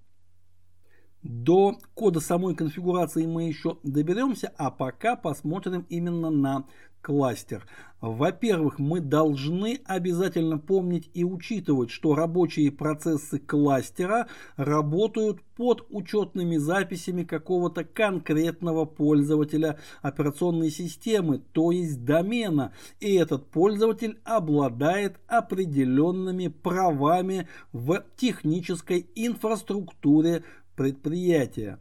До 1.24 1.76
кода 1.94 2.20
самой 2.20 2.54
конфигурации 2.54 3.26
мы 3.26 3.48
еще 3.48 3.78
доберемся, 3.82 4.52
а 4.56 4.70
пока 4.70 5.16
посмотрим 5.16 5.84
именно 5.88 6.30
на 6.30 6.66
кластер. 7.08 7.66
Во-первых, 8.02 8.78
мы 8.78 9.00
должны 9.00 9.80
обязательно 9.86 10.58
помнить 10.58 11.10
и 11.14 11.24
учитывать, 11.24 11.90
что 11.90 12.14
рабочие 12.14 12.70
процессы 12.70 13.38
кластера 13.38 14.28
работают 14.56 15.40
под 15.56 15.86
учетными 15.88 16.58
записями 16.58 17.24
какого-то 17.24 17.84
конкретного 17.84 18.84
пользователя 18.84 19.78
операционной 20.02 20.70
системы, 20.70 21.38
то 21.38 21.70
есть 21.70 22.04
домена. 22.04 22.74
И 23.00 23.14
этот 23.14 23.46
пользователь 23.46 24.20
обладает 24.24 25.16
определенными 25.26 26.48
правами 26.48 27.48
в 27.72 28.04
технической 28.18 29.08
инфраструктуре 29.14 30.44
предприятия. 30.76 31.78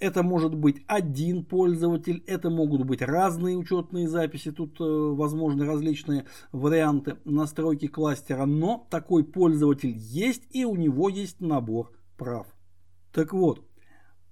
Это 0.00 0.22
может 0.22 0.54
быть 0.54 0.82
один 0.86 1.44
пользователь, 1.44 2.24
это 2.26 2.48
могут 2.48 2.84
быть 2.84 3.02
разные 3.02 3.56
учетные 3.56 4.08
записи, 4.08 4.50
тут 4.50 4.80
э, 4.80 4.84
возможны 4.84 5.66
различные 5.66 6.24
варианты 6.52 7.18
настройки 7.26 7.86
кластера, 7.86 8.46
но 8.46 8.86
такой 8.90 9.24
пользователь 9.24 9.94
есть 9.94 10.44
и 10.50 10.64
у 10.64 10.74
него 10.74 11.10
есть 11.10 11.42
набор 11.42 11.92
прав. 12.16 12.46
Так 13.12 13.34
вот, 13.34 13.62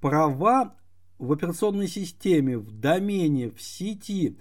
права 0.00 0.74
в 1.18 1.32
операционной 1.32 1.88
системе, 1.88 2.56
в 2.56 2.72
домене, 2.72 3.50
в 3.50 3.60
сети, 3.60 4.38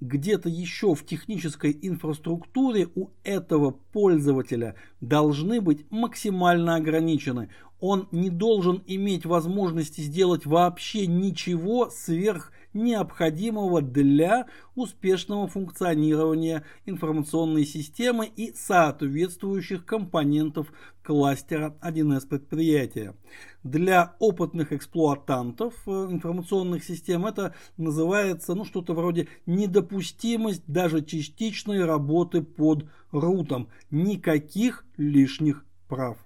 где-то 0.00 0.48
еще 0.48 0.94
в 0.94 1.04
технической 1.04 1.76
инфраструктуре 1.80 2.88
у 2.94 3.08
этого 3.24 3.70
пользователя 3.70 4.74
должны 5.00 5.60
быть 5.60 5.90
максимально 5.90 6.76
ограничены. 6.76 7.50
Он 7.80 8.08
не 8.10 8.30
должен 8.30 8.82
иметь 8.86 9.26
возможности 9.26 10.00
сделать 10.00 10.46
вообще 10.46 11.06
ничего 11.06 11.90
сверх 11.90 12.52
необходимого 12.76 13.82
для 13.82 14.46
успешного 14.74 15.48
функционирования 15.48 16.62
информационной 16.84 17.64
системы 17.64 18.26
и 18.26 18.52
соответствующих 18.54 19.84
компонентов 19.84 20.72
кластера 21.02 21.76
1С 21.80 22.26
предприятия. 22.28 23.14
Для 23.62 24.14
опытных 24.18 24.72
эксплуатантов 24.72 25.74
э, 25.86 25.90
информационных 25.90 26.84
систем 26.84 27.26
это 27.26 27.54
называется 27.76 28.54
ну, 28.54 28.64
что-то 28.64 28.92
вроде 28.92 29.28
недопустимость 29.46 30.64
даже 30.66 31.04
частичной 31.04 31.84
работы 31.84 32.42
под 32.42 32.88
рутом. 33.12 33.68
Никаких 33.90 34.84
лишних 34.96 35.64
прав. 35.88 36.18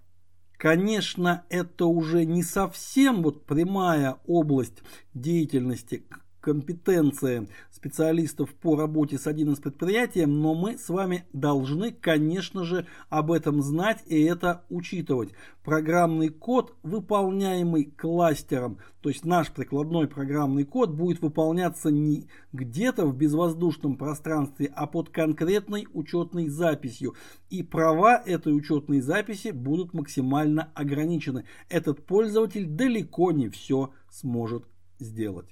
Конечно, 0.61 1.45
это 1.49 1.87
уже 1.87 2.27
не 2.27 2.43
совсем 2.43 3.23
вот 3.23 3.47
прямая 3.47 4.17
область 4.27 4.83
деятельности 5.15 6.05
компетенция 6.41 7.47
специалистов 7.71 8.55
по 8.55 8.77
работе 8.77 9.19
с 9.19 9.27
1С 9.27 9.61
предприятием, 9.61 10.41
но 10.41 10.55
мы 10.55 10.79
с 10.79 10.89
вами 10.89 11.25
должны, 11.33 11.93
конечно 11.93 12.65
же, 12.65 12.87
об 13.09 13.33
этом 13.33 13.63
знать 13.63 14.03
и 14.07 14.23
это 14.23 14.65
учитывать. 14.69 15.31
Программный 15.65 16.29
код, 16.29 16.75
выполняемый 16.83 17.85
кластером, 17.85 18.79
то 19.01 19.09
есть 19.09 19.25
наш 19.25 19.51
прикладной 19.51 20.09
программный 20.09 20.65
код 20.65 20.91
будет 20.91 21.23
выполняться 21.23 21.91
не 21.91 22.29
где-то 22.53 23.07
в 23.07 23.17
безвоздушном 23.17 23.97
пространстве, 23.97 24.73
а 24.75 24.87
под 24.87 25.11
конкретной 25.11 25.87
учетной 25.93 26.49
записью. 26.49 27.15
И 27.49 27.63
права 27.63 28.23
этой 28.25 28.55
учетной 28.55 29.01
записи 29.01 29.49
будут 29.49 29.95
максимально 29.95 30.71
ограничены. 30.75 31.45
Этот 31.69 32.05
пользователь 32.05 32.67
далеко 32.67 33.33
не 33.33 33.49
все 33.49 33.91
сможет 34.11 34.65
сделать. 34.99 35.49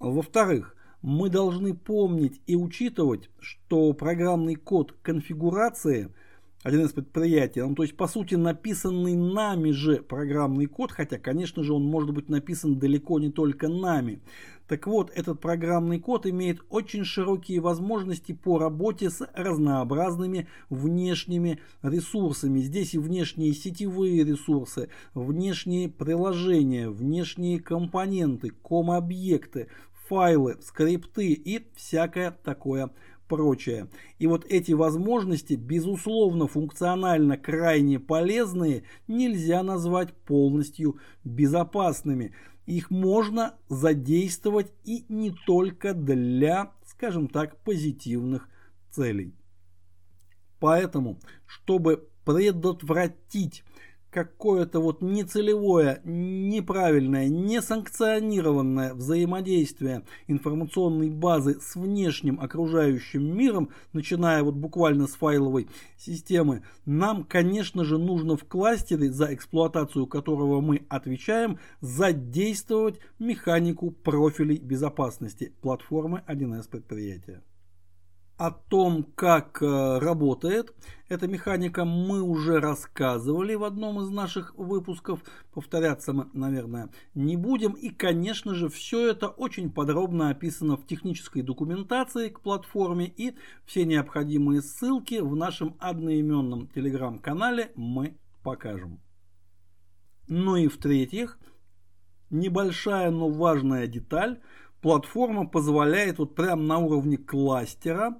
Во-вторых, 0.00 0.74
мы 1.02 1.28
должны 1.28 1.74
помнить 1.74 2.40
и 2.46 2.56
учитывать, 2.56 3.28
что 3.38 3.92
программный 3.92 4.54
код 4.54 4.94
конфигурации 5.02 6.10
один 6.62 6.84
из 6.84 6.92
предприятий, 6.92 7.62
ну, 7.62 7.74
то 7.74 7.82
есть 7.82 7.96
по 7.96 8.06
сути 8.06 8.34
написанный 8.34 9.14
нами 9.14 9.70
же 9.70 10.02
программный 10.02 10.66
код, 10.66 10.92
хотя 10.92 11.18
конечно 11.18 11.62
же 11.62 11.72
он 11.72 11.84
может 11.84 12.12
быть 12.12 12.28
написан 12.28 12.78
далеко 12.78 13.18
не 13.18 13.30
только 13.30 13.68
нами, 13.68 14.20
так 14.70 14.86
вот, 14.86 15.10
этот 15.16 15.40
программный 15.40 15.98
код 15.98 16.28
имеет 16.28 16.60
очень 16.70 17.04
широкие 17.04 17.58
возможности 17.58 18.30
по 18.30 18.56
работе 18.56 19.10
с 19.10 19.28
разнообразными 19.34 20.46
внешними 20.68 21.58
ресурсами. 21.82 22.60
Здесь 22.60 22.94
и 22.94 22.98
внешние 22.98 23.52
сетевые 23.52 24.22
ресурсы, 24.22 24.88
внешние 25.12 25.88
приложения, 25.88 26.88
внешние 26.88 27.58
компоненты, 27.58 28.50
ком-объекты, 28.50 29.66
файлы, 30.10 30.58
скрипты 30.60 31.32
и 31.32 31.64
всякое 31.76 32.32
такое 32.32 32.90
прочее. 33.28 33.88
И 34.18 34.26
вот 34.26 34.44
эти 34.44 34.72
возможности, 34.72 35.54
безусловно, 35.54 36.48
функционально 36.48 37.38
крайне 37.38 38.00
полезные, 38.00 38.82
нельзя 39.06 39.62
назвать 39.62 40.12
полностью 40.12 40.98
безопасными 41.22 42.34
их 42.66 42.90
можно 42.90 43.54
задействовать 43.68 44.72
и 44.84 45.04
не 45.08 45.32
только 45.46 45.92
для, 45.92 46.72
скажем 46.86 47.26
так, 47.26 47.56
позитивных 47.64 48.48
целей. 48.90 49.34
Поэтому, 50.60 51.18
чтобы 51.46 52.08
предотвратить 52.24 53.64
какое-то 54.10 54.80
вот 54.80 55.02
нецелевое, 55.02 56.00
неправильное, 56.04 57.28
несанкционированное 57.28 58.94
взаимодействие 58.94 60.02
информационной 60.26 61.10
базы 61.10 61.60
с 61.60 61.76
внешним 61.76 62.40
окружающим 62.40 63.36
миром, 63.36 63.70
начиная 63.92 64.42
вот 64.42 64.54
буквально 64.54 65.06
с 65.06 65.12
файловой 65.12 65.68
системы, 65.96 66.62
нам, 66.84 67.24
конечно 67.24 67.84
же, 67.84 67.98
нужно 67.98 68.36
в 68.36 68.44
кластере, 68.44 69.10
за 69.12 69.32
эксплуатацию 69.32 70.06
которого 70.06 70.60
мы 70.60 70.84
отвечаем, 70.88 71.58
задействовать 71.80 72.98
механику 73.18 73.90
профилей 73.90 74.58
безопасности 74.58 75.52
платформы 75.60 76.22
1С 76.26 76.68
предприятия. 76.68 77.42
О 78.40 78.52
том, 78.52 79.04
как 79.16 79.60
э, 79.60 79.98
работает 79.98 80.74
эта 81.10 81.28
механика, 81.28 81.84
мы 81.84 82.22
уже 82.22 82.58
рассказывали 82.58 83.54
в 83.54 83.64
одном 83.64 84.00
из 84.00 84.08
наших 84.08 84.54
выпусков. 84.56 85.20
Повторяться 85.52 86.14
мы, 86.14 86.26
наверное, 86.32 86.88
не 87.14 87.36
будем. 87.36 87.72
И, 87.72 87.90
конечно 87.90 88.54
же, 88.54 88.70
все 88.70 89.10
это 89.10 89.28
очень 89.28 89.70
подробно 89.70 90.30
описано 90.30 90.78
в 90.78 90.86
технической 90.86 91.42
документации 91.42 92.30
к 92.30 92.40
платформе. 92.40 93.12
И 93.14 93.36
все 93.66 93.84
необходимые 93.84 94.62
ссылки 94.62 95.20
в 95.20 95.36
нашем 95.36 95.76
одноименном 95.78 96.68
телеграм-канале 96.68 97.72
мы 97.76 98.16
покажем. 98.42 99.02
Ну 100.28 100.56
и 100.56 100.66
в-третьих, 100.66 101.38
небольшая, 102.30 103.10
но 103.10 103.28
важная 103.28 103.86
деталь– 103.86 104.40
платформа 104.80 105.46
позволяет 105.46 106.18
вот 106.18 106.34
прямо 106.34 106.62
на 106.62 106.78
уровне 106.78 107.16
кластера 107.16 108.18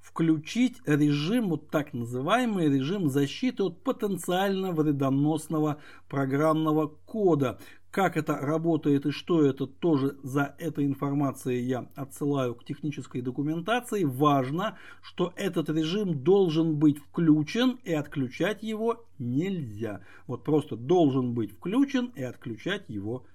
включить 0.00 0.76
режим, 0.84 1.50
вот 1.50 1.70
так 1.70 1.92
называемый 1.92 2.68
режим 2.68 3.08
защиты 3.08 3.62
от 3.62 3.82
потенциально 3.82 4.72
вредоносного 4.72 5.78
программного 6.08 6.88
кода. 6.88 7.58
Как 7.90 8.16
это 8.16 8.38
работает 8.38 9.04
и 9.04 9.10
что 9.10 9.44
это 9.44 9.66
тоже 9.66 10.16
за 10.22 10.54
этой 10.58 10.86
информацией 10.86 11.60
я 11.64 11.88
отсылаю 11.94 12.54
к 12.54 12.64
технической 12.64 13.20
документации. 13.20 14.04
Важно, 14.04 14.78
что 15.02 15.34
этот 15.36 15.68
режим 15.68 16.24
должен 16.24 16.76
быть 16.76 16.98
включен 16.98 17.78
и 17.84 17.92
отключать 17.92 18.62
его 18.62 19.04
нельзя. 19.18 20.00
Вот 20.26 20.42
просто 20.42 20.76
должен 20.76 21.34
быть 21.34 21.52
включен 21.52 22.06
и 22.14 22.22
отключать 22.22 22.84
его 22.88 23.18
нельзя. 23.18 23.31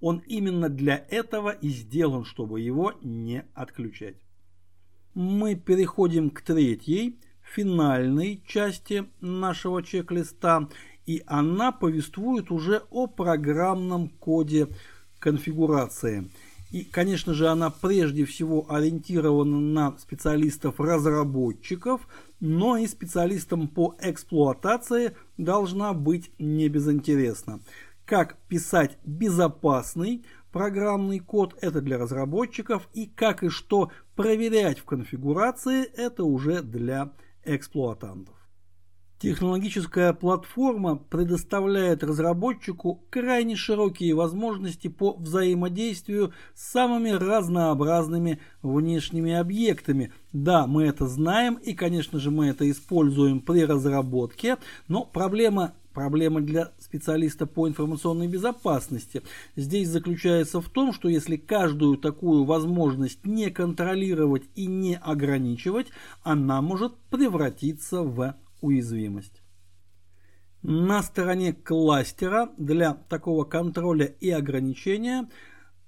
Он 0.00 0.22
именно 0.26 0.68
для 0.68 1.04
этого 1.08 1.50
и 1.50 1.68
сделан, 1.68 2.24
чтобы 2.24 2.60
его 2.60 2.92
не 3.02 3.44
отключать. 3.54 4.16
Мы 5.14 5.54
переходим 5.54 6.30
к 6.30 6.42
третьей, 6.42 7.18
финальной 7.42 8.42
части 8.46 9.06
нашего 9.20 9.82
чек-листа, 9.82 10.68
и 11.06 11.22
она 11.26 11.72
повествует 11.72 12.50
уже 12.50 12.82
о 12.90 13.06
программном 13.06 14.08
коде 14.08 14.68
конфигурации. 15.18 16.30
И, 16.70 16.84
конечно 16.84 17.32
же, 17.32 17.48
она 17.48 17.70
прежде 17.70 18.24
всего 18.24 18.70
ориентирована 18.70 19.60
на 19.60 19.96
специалистов-разработчиков, 19.98 22.08
но 22.40 22.76
и 22.76 22.86
специалистам 22.86 23.68
по 23.68 23.94
эксплуатации 24.00 25.12
должна 25.38 25.94
быть 25.94 26.32
не 26.38 26.68
безинтересна 26.68 27.60
как 28.06 28.38
писать 28.48 28.96
безопасный 29.04 30.24
программный 30.52 31.18
код, 31.18 31.54
это 31.60 31.82
для 31.82 31.98
разработчиков, 31.98 32.88
и 32.94 33.04
как 33.06 33.42
и 33.42 33.50
что 33.50 33.90
проверять 34.14 34.78
в 34.78 34.84
конфигурации, 34.84 35.84
это 35.84 36.24
уже 36.24 36.62
для 36.62 37.12
эксплуатантов. 37.44 38.34
Технологическая 39.18 40.12
платформа 40.12 40.96
предоставляет 40.96 42.04
разработчику 42.04 43.02
крайне 43.08 43.56
широкие 43.56 44.14
возможности 44.14 44.88
по 44.88 45.14
взаимодействию 45.14 46.34
с 46.54 46.70
самыми 46.70 47.10
разнообразными 47.10 48.40
внешними 48.60 49.32
объектами. 49.32 50.12
Да, 50.32 50.66
мы 50.66 50.84
это 50.84 51.06
знаем 51.06 51.54
и, 51.54 51.72
конечно 51.72 52.18
же, 52.18 52.30
мы 52.30 52.48
это 52.48 52.70
используем 52.70 53.40
при 53.40 53.64
разработке, 53.64 54.58
но 54.86 55.04
проблема 55.04 55.72
Проблема 55.96 56.42
для 56.42 56.72
специалиста 56.78 57.46
по 57.46 57.66
информационной 57.66 58.28
безопасности 58.28 59.22
здесь 59.56 59.88
заключается 59.88 60.60
в 60.60 60.68
том, 60.68 60.92
что 60.92 61.08
если 61.08 61.38
каждую 61.38 61.96
такую 61.96 62.44
возможность 62.44 63.24
не 63.24 63.48
контролировать 63.48 64.42
и 64.54 64.66
не 64.66 64.98
ограничивать, 64.98 65.86
она 66.22 66.60
может 66.60 66.98
превратиться 67.08 68.02
в 68.02 68.34
уязвимость. 68.60 69.40
На 70.60 71.02
стороне 71.02 71.54
кластера 71.54 72.50
для 72.58 72.92
такого 72.92 73.44
контроля 73.44 74.04
и 74.04 74.28
ограничения 74.28 75.26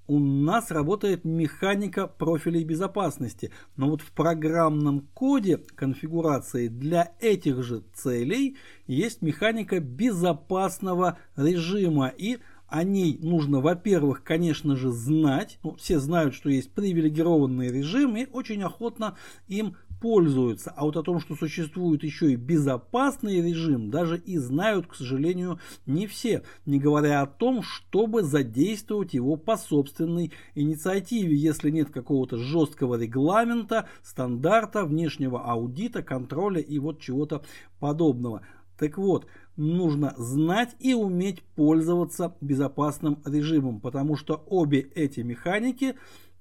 у 0.08 0.18
нас 0.18 0.70
работает 0.70 1.24
механика 1.24 2.08
профилей 2.08 2.64
безопасности. 2.64 3.52
Но 3.76 3.90
вот 3.90 4.00
в 4.00 4.10
программном 4.12 5.02
коде 5.14 5.58
конфигурации 5.76 6.68
для 6.68 7.12
этих 7.20 7.62
же 7.62 7.84
целей 7.94 8.56
есть 8.86 9.22
механика 9.22 9.80
безопасного 9.80 11.18
режима. 11.36 12.08
И 12.08 12.38
о 12.68 12.84
ней 12.84 13.18
нужно, 13.20 13.60
во-первых, 13.60 14.24
конечно 14.24 14.76
же, 14.76 14.90
знать. 14.90 15.58
Ну, 15.62 15.74
все 15.76 15.98
знают, 15.98 16.34
что 16.34 16.48
есть 16.48 16.72
привилегированный 16.72 17.68
режим 17.68 18.16
и 18.16 18.26
очень 18.26 18.62
охотно 18.62 19.16
им 19.46 19.76
пользуются. 20.00 20.72
А 20.76 20.84
вот 20.84 20.96
о 20.96 21.02
том, 21.02 21.20
что 21.20 21.34
существует 21.34 22.02
еще 22.02 22.32
и 22.32 22.36
безопасный 22.36 23.40
режим, 23.40 23.90
даже 23.90 24.18
и 24.18 24.38
знают, 24.38 24.86
к 24.86 24.94
сожалению, 24.94 25.58
не 25.86 26.06
все. 26.06 26.42
Не 26.66 26.78
говоря 26.78 27.22
о 27.22 27.26
том, 27.26 27.62
чтобы 27.62 28.22
задействовать 28.22 29.14
его 29.14 29.36
по 29.36 29.56
собственной 29.56 30.32
инициативе, 30.54 31.36
если 31.36 31.70
нет 31.70 31.90
какого-то 31.90 32.36
жесткого 32.36 33.00
регламента, 33.00 33.88
стандарта, 34.02 34.84
внешнего 34.84 35.44
аудита, 35.44 36.02
контроля 36.02 36.60
и 36.60 36.78
вот 36.78 37.00
чего-то 37.00 37.42
подобного. 37.78 38.42
Так 38.78 38.96
вот, 38.96 39.26
нужно 39.56 40.14
знать 40.16 40.76
и 40.78 40.94
уметь 40.94 41.42
пользоваться 41.56 42.36
безопасным 42.40 43.20
режимом, 43.26 43.80
потому 43.80 44.16
что 44.16 44.44
обе 44.46 44.80
эти 44.94 45.20
механики 45.20 45.96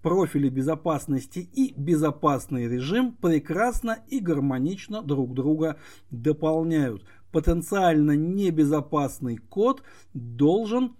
профили 0.08 0.47
безопасности 0.47 1.39
и 1.39 1.74
безопасный 1.76 2.70
режим 2.70 3.12
прекрасно 3.12 3.97
и 4.08 4.22
гармонично 4.22 5.01
друг 5.01 5.34
друга 5.34 5.76
дополняют. 6.12 7.03
Потенциально 7.34 8.16
небезопасный 8.16 9.36
код 9.36 9.84
должен 10.14 10.95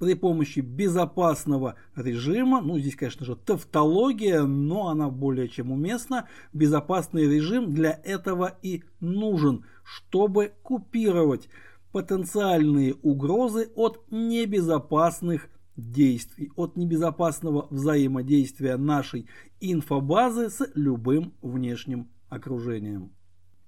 при 0.00 0.14
помощи 0.14 0.60
безопасного 0.60 1.74
режима, 1.94 2.62
ну 2.62 2.78
здесь, 2.78 2.96
конечно 2.96 3.26
же, 3.26 3.36
тавтология, 3.36 4.40
но 4.44 4.88
она 4.88 5.10
более 5.10 5.50
чем 5.50 5.70
уместна, 5.70 6.28
безопасный 6.54 7.26
режим 7.26 7.74
для 7.74 8.00
этого 8.04 8.56
и 8.62 8.84
нужен, 9.00 9.66
чтобы 9.84 10.54
купировать 10.62 11.50
потенциальные 11.92 12.94
угрозы 13.02 13.70
от 13.76 14.00
небезопасных 14.10 15.50
действий, 15.76 16.50
от 16.56 16.76
небезопасного 16.76 17.66
взаимодействия 17.70 18.76
нашей 18.76 19.26
инфобазы 19.60 20.50
с 20.50 20.68
любым 20.74 21.34
внешним 21.42 22.10
окружением. 22.28 23.12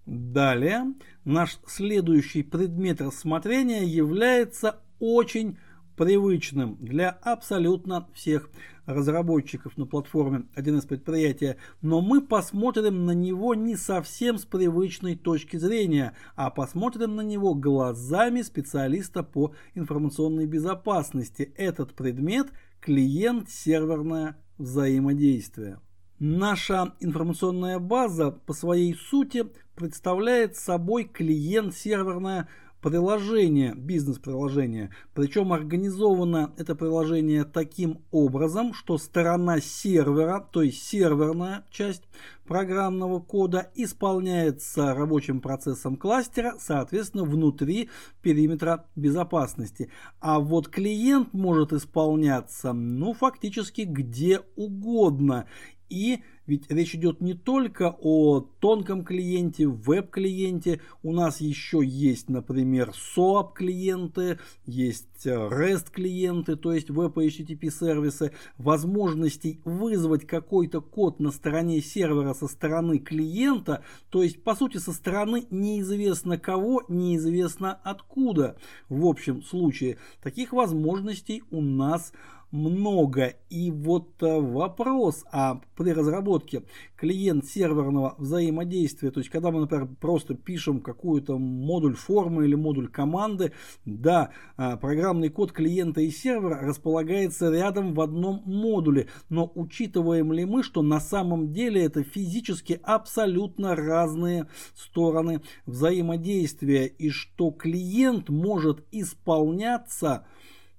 Далее, 0.06 0.94
наш 1.24 1.58
следующий 1.66 2.42
предмет 2.42 3.00
рассмотрения 3.00 3.84
является 3.84 4.80
очень 4.98 5.58
привычным 5.96 6.76
для 6.80 7.10
абсолютно 7.10 8.08
всех 8.12 8.50
разработчиков 8.86 9.76
на 9.76 9.86
платформе 9.86 10.44
1С 10.56 10.86
предприятия, 10.86 11.56
но 11.82 12.00
мы 12.00 12.20
посмотрим 12.20 13.04
на 13.06 13.12
него 13.12 13.54
не 13.54 13.76
совсем 13.76 14.38
с 14.38 14.44
привычной 14.44 15.16
точки 15.16 15.56
зрения, 15.56 16.14
а 16.36 16.50
посмотрим 16.50 17.16
на 17.16 17.22
него 17.22 17.54
глазами 17.54 18.42
специалиста 18.42 19.22
по 19.22 19.52
информационной 19.74 20.46
безопасности. 20.46 21.52
Этот 21.56 21.94
предмет– 21.94 22.48
клиент-серверное 22.80 24.36
взаимодействие. 24.58 25.80
Наша 26.18 26.94
информационная 27.00 27.78
база 27.78 28.30
по 28.30 28.52
своей 28.52 28.94
сути 28.94 29.46
представляет 29.74 30.56
собой 30.56 31.04
клиент-серверное 31.04 32.48
приложение, 32.84 33.72
бизнес-приложение. 33.74 34.90
Причем 35.14 35.54
организовано 35.54 36.52
это 36.58 36.74
приложение 36.74 37.44
таким 37.44 38.02
образом, 38.10 38.74
что 38.74 38.98
сторона 38.98 39.58
сервера, 39.62 40.46
то 40.52 40.60
есть 40.60 40.82
серверная 40.82 41.64
часть 41.70 42.02
программного 42.46 43.20
кода, 43.20 43.70
исполняется 43.74 44.92
рабочим 44.92 45.40
процессом 45.40 45.96
кластера, 45.96 46.56
соответственно, 46.60 47.24
внутри 47.24 47.88
периметра 48.20 48.84
безопасности. 48.96 49.90
А 50.20 50.38
вот 50.38 50.68
клиент 50.68 51.32
может 51.32 51.72
исполняться, 51.72 52.74
ну, 52.74 53.14
фактически 53.14 53.80
где 53.80 54.40
угодно. 54.56 55.46
И 55.88 56.20
ведь 56.46 56.70
речь 56.70 56.94
идет 56.94 57.20
не 57.20 57.32
только 57.34 57.96
о 58.00 58.40
тонком 58.40 59.04
клиенте, 59.04 59.66
веб-клиенте. 59.66 60.80
У 61.02 61.12
нас 61.12 61.40
еще 61.40 61.80
есть, 61.82 62.28
например, 62.28 62.92
SOAP-клиенты, 63.16 64.38
есть 64.66 65.26
REST-клиенты, 65.26 66.56
то 66.56 66.72
есть 66.72 66.90
Web 66.90 67.14
HTTP 67.14 67.70
сервисы. 67.70 68.32
Возможностей 68.58 69.60
вызвать 69.64 70.26
какой-то 70.26 70.82
код 70.82 71.18
на 71.18 71.30
стороне 71.30 71.80
сервера 71.80 72.34
со 72.34 72.46
стороны 72.46 72.98
клиента, 72.98 73.82
то 74.10 74.22
есть, 74.22 74.42
по 74.42 74.54
сути, 74.54 74.76
со 74.76 74.92
стороны 74.92 75.46
неизвестно 75.50 76.38
кого, 76.38 76.82
неизвестно 76.88 77.72
откуда. 77.72 78.56
В 78.90 79.06
общем 79.06 79.42
случае, 79.42 79.96
таких 80.22 80.52
возможностей 80.52 81.42
у 81.50 81.62
нас 81.62 82.12
много. 82.54 83.34
И 83.50 83.70
вот 83.72 84.22
э, 84.22 84.40
вопрос, 84.40 85.24
а 85.32 85.60
при 85.76 85.90
разработке 85.90 86.62
клиент-серверного 86.96 88.14
взаимодействия, 88.16 89.10
то 89.10 89.18
есть 89.18 89.28
когда 89.28 89.50
мы, 89.50 89.60
например, 89.60 89.88
просто 90.00 90.34
пишем 90.34 90.80
какую-то 90.80 91.36
модуль 91.36 91.96
формы 91.96 92.44
или 92.44 92.54
модуль 92.54 92.88
команды, 92.88 93.52
да, 93.84 94.30
э, 94.56 94.76
программный 94.76 95.30
код 95.30 95.50
клиента 95.50 96.00
и 96.00 96.10
сервера 96.10 96.60
располагается 96.62 97.50
рядом 97.50 97.92
в 97.92 98.00
одном 98.00 98.42
модуле, 98.46 99.08
но 99.28 99.50
учитываем 99.56 100.32
ли 100.32 100.44
мы, 100.44 100.62
что 100.62 100.82
на 100.82 101.00
самом 101.00 101.52
деле 101.52 101.84
это 101.84 102.04
физически 102.04 102.80
абсолютно 102.84 103.74
разные 103.74 104.46
стороны 104.76 105.42
взаимодействия 105.66 106.86
и 106.86 107.10
что 107.10 107.50
клиент 107.50 108.28
может 108.28 108.84
исполняться 108.92 110.24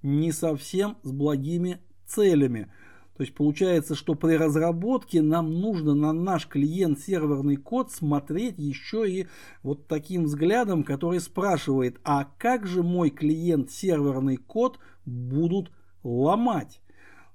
не 0.05 0.31
совсем 0.31 0.97
с 1.03 1.11
благими 1.11 1.79
целями. 2.05 2.71
То 3.17 3.23
есть 3.23 3.33
получается, 3.33 3.95
что 3.95 4.13
при 4.13 4.35
разработке 4.35 5.21
нам 5.21 5.49
нужно 5.61 5.95
на 5.95 6.11
наш 6.11 6.47
клиент 6.47 6.99
серверный 6.99 7.55
код 7.55 7.91
смотреть 7.91 8.59
еще 8.59 9.09
и 9.09 9.27
вот 9.63 9.87
таким 9.87 10.25
взглядом, 10.25 10.83
который 10.83 11.21
спрашивает, 11.21 11.97
а 12.03 12.25
как 12.37 12.67
же 12.67 12.83
мой 12.83 13.09
клиент 13.09 13.71
серверный 13.71 14.35
код 14.35 14.79
будут 15.05 15.71
ломать? 16.03 16.81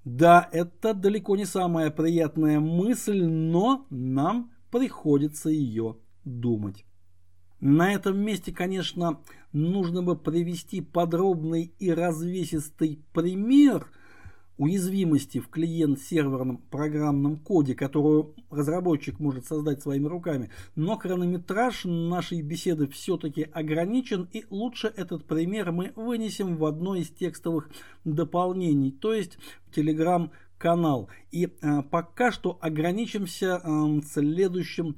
Да, 0.04 0.48
это 0.52 0.92
далеко 0.94 1.36
не 1.36 1.46
самая 1.46 1.90
приятная 1.90 2.60
мысль, 2.60 3.24
но 3.24 3.86
нам 3.90 4.52
приходится 4.70 5.48
ее 5.48 5.96
думать. 6.24 6.84
На 7.60 7.92
этом 7.92 8.18
месте, 8.18 8.52
конечно, 8.52 9.20
нужно 9.52 10.02
бы 10.02 10.16
привести 10.16 10.80
подробный 10.80 11.72
и 11.78 11.92
развесистый 11.92 13.00
пример 13.12 13.86
уязвимости 14.60 15.38
в 15.38 15.48
клиент-серверном 15.48 16.58
программном 16.58 17.38
коде, 17.38 17.74
которую 17.74 18.34
разработчик 18.50 19.18
может 19.18 19.46
создать 19.46 19.80
своими 19.80 20.06
руками. 20.06 20.50
Но 20.76 20.98
хронометраж 20.98 21.86
нашей 21.86 22.42
беседы 22.42 22.86
все-таки 22.88 23.48
ограничен, 23.54 24.28
и 24.32 24.44
лучше 24.50 24.92
этот 24.94 25.24
пример 25.24 25.72
мы 25.72 25.92
вынесем 25.96 26.56
в 26.56 26.64
одно 26.66 26.94
из 26.94 27.08
текстовых 27.08 27.70
дополнений, 28.04 28.92
то 28.92 29.14
есть 29.14 29.38
в 29.66 29.74
Telegram 29.74 30.30
канал. 30.58 31.08
И 31.30 31.46
э, 31.46 31.82
пока 31.90 32.30
что 32.30 32.58
ограничимся 32.60 33.62
э, 33.64 34.00
следующим 34.06 34.96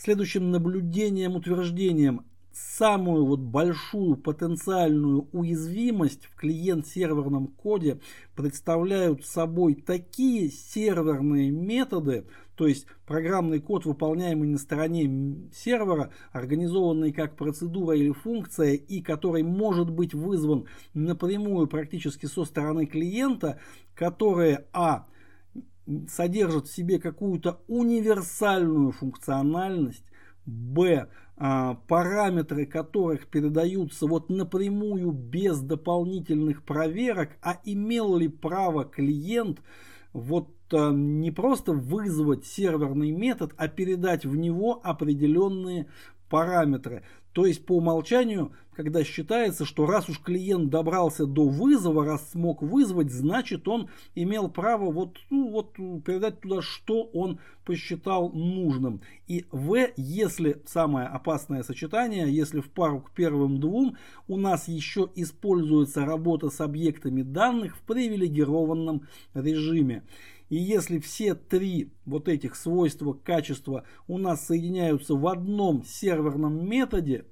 следующим 0.00 0.50
наблюдением, 0.50 1.36
утверждением, 1.36 2.24
самую 2.52 3.26
вот 3.26 3.40
большую 3.40 4.16
потенциальную 4.16 5.28
уязвимость 5.32 6.24
в 6.26 6.36
клиент-серверном 6.36 7.48
коде 7.48 8.00
представляют 8.34 9.24
собой 9.24 9.74
такие 9.74 10.50
серверные 10.50 11.50
методы, 11.50 12.26
то 12.56 12.66
есть 12.66 12.86
программный 13.06 13.60
код, 13.60 13.84
выполняемый 13.84 14.48
на 14.48 14.58
стороне 14.58 15.48
сервера, 15.54 16.10
организованный 16.32 17.12
как 17.12 17.36
процедура 17.36 17.96
или 17.96 18.12
функция, 18.12 18.72
и 18.72 19.00
который 19.00 19.42
может 19.42 19.90
быть 19.90 20.14
вызван 20.14 20.66
напрямую 20.92 21.66
практически 21.66 22.26
со 22.26 22.44
стороны 22.44 22.86
клиента, 22.86 23.60
которые 23.94 24.66
а 24.72 25.06
содержат 26.08 26.66
в 26.66 26.74
себе 26.74 26.98
какую-то 26.98 27.60
универсальную 27.68 28.92
функциональность, 28.92 30.04
б 30.46 31.08
а, 31.42 31.76
параметры 31.88 32.66
которых 32.66 33.26
передаются 33.26 34.06
вот 34.06 34.28
напрямую 34.28 35.10
без 35.12 35.60
дополнительных 35.60 36.62
проверок, 36.64 37.30
а 37.40 37.58
имел 37.64 38.16
ли 38.16 38.28
право 38.28 38.84
клиент 38.84 39.60
вот 40.12 40.50
а, 40.72 40.90
не 40.90 41.30
просто 41.30 41.72
вызвать 41.72 42.44
серверный 42.44 43.10
метод, 43.10 43.54
а 43.56 43.68
передать 43.68 44.26
в 44.26 44.36
него 44.36 44.80
определенные 44.84 45.86
параметры. 46.28 47.04
То 47.32 47.46
есть 47.46 47.64
по 47.64 47.76
умолчанию, 47.76 48.52
когда 48.72 49.04
считается, 49.04 49.64
что 49.64 49.86
раз 49.86 50.08
уж 50.08 50.20
клиент 50.20 50.70
добрался 50.70 51.26
до 51.26 51.46
вызова, 51.48 52.04
раз 52.04 52.30
смог 52.30 52.62
вызвать, 52.62 53.12
значит 53.12 53.68
он 53.68 53.88
имел 54.14 54.48
право 54.48 54.90
вот, 54.90 55.18
ну, 55.30 55.50
вот 55.50 55.74
передать 56.04 56.40
туда, 56.40 56.60
что 56.60 57.04
он 57.04 57.38
посчитал 57.64 58.30
нужным. 58.30 59.02
И 59.28 59.44
В, 59.52 59.88
если 59.96 60.60
самое 60.66 61.06
опасное 61.06 61.62
сочетание, 61.62 62.32
если 62.34 62.60
в 62.60 62.70
пару 62.70 63.00
к 63.00 63.12
первым 63.12 63.60
двум 63.60 63.96
у 64.26 64.36
нас 64.36 64.66
еще 64.66 65.08
используется 65.14 66.04
работа 66.04 66.50
с 66.50 66.60
объектами 66.60 67.22
данных 67.22 67.76
в 67.76 67.82
привилегированном 67.82 69.06
режиме. 69.34 70.02
И 70.50 70.56
если 70.56 70.98
все 70.98 71.34
три 71.36 71.92
вот 72.04 72.28
этих 72.28 72.56
свойства 72.56 73.12
качества 73.12 73.84
у 74.08 74.18
нас 74.18 74.46
соединяются 74.46 75.14
в 75.14 75.26
одном 75.28 75.84
серверном 75.84 76.68
методе, 76.68 77.24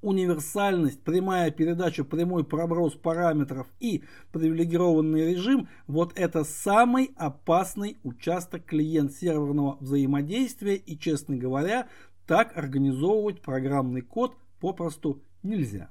универсальность, 0.00 1.02
прямая 1.02 1.50
передача, 1.50 2.02
прямой 2.04 2.42
проброс 2.42 2.94
параметров 2.94 3.66
и 3.80 4.02
привилегированный 4.32 5.34
режим, 5.34 5.68
вот 5.86 6.18
это 6.18 6.42
самый 6.42 7.10
опасный 7.16 7.98
участок 8.02 8.64
клиент-серверного 8.64 9.76
взаимодействия 9.80 10.76
и, 10.76 10.98
честно 10.98 11.36
говоря, 11.36 11.86
так 12.26 12.56
организовывать 12.56 13.42
программный 13.42 14.00
код 14.00 14.34
попросту 14.58 15.22
нельзя. 15.42 15.90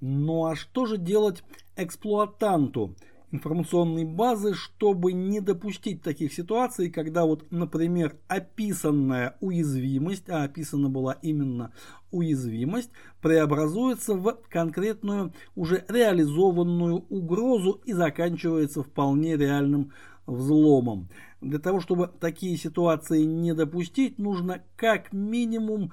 Ну 0.00 0.44
а 0.46 0.54
что 0.54 0.86
же 0.86 0.96
делать 0.96 1.42
эксплуатанту? 1.74 2.94
Информационной 3.32 4.04
базы, 4.04 4.54
чтобы 4.54 5.12
не 5.12 5.40
допустить 5.40 6.02
таких 6.02 6.32
ситуаций, 6.32 6.90
когда 6.90 7.24
вот, 7.24 7.50
например, 7.50 8.16
описанная 8.28 9.36
уязвимость, 9.40 10.28
а 10.28 10.44
описана 10.44 10.88
была 10.88 11.14
именно 11.22 11.72
уязвимость, 12.10 12.90
преобразуется 13.20 14.14
в 14.14 14.38
конкретную 14.48 15.32
уже 15.54 15.84
реализованную 15.88 17.04
угрозу 17.08 17.80
и 17.84 17.92
заканчивается 17.92 18.82
вполне 18.82 19.36
реальным 19.36 19.92
взломом. 20.26 21.08
Для 21.40 21.58
того, 21.58 21.80
чтобы 21.80 22.10
такие 22.20 22.56
ситуации 22.56 23.22
не 23.22 23.54
допустить, 23.54 24.18
нужно 24.18 24.62
как 24.76 25.12
минимум 25.12 25.92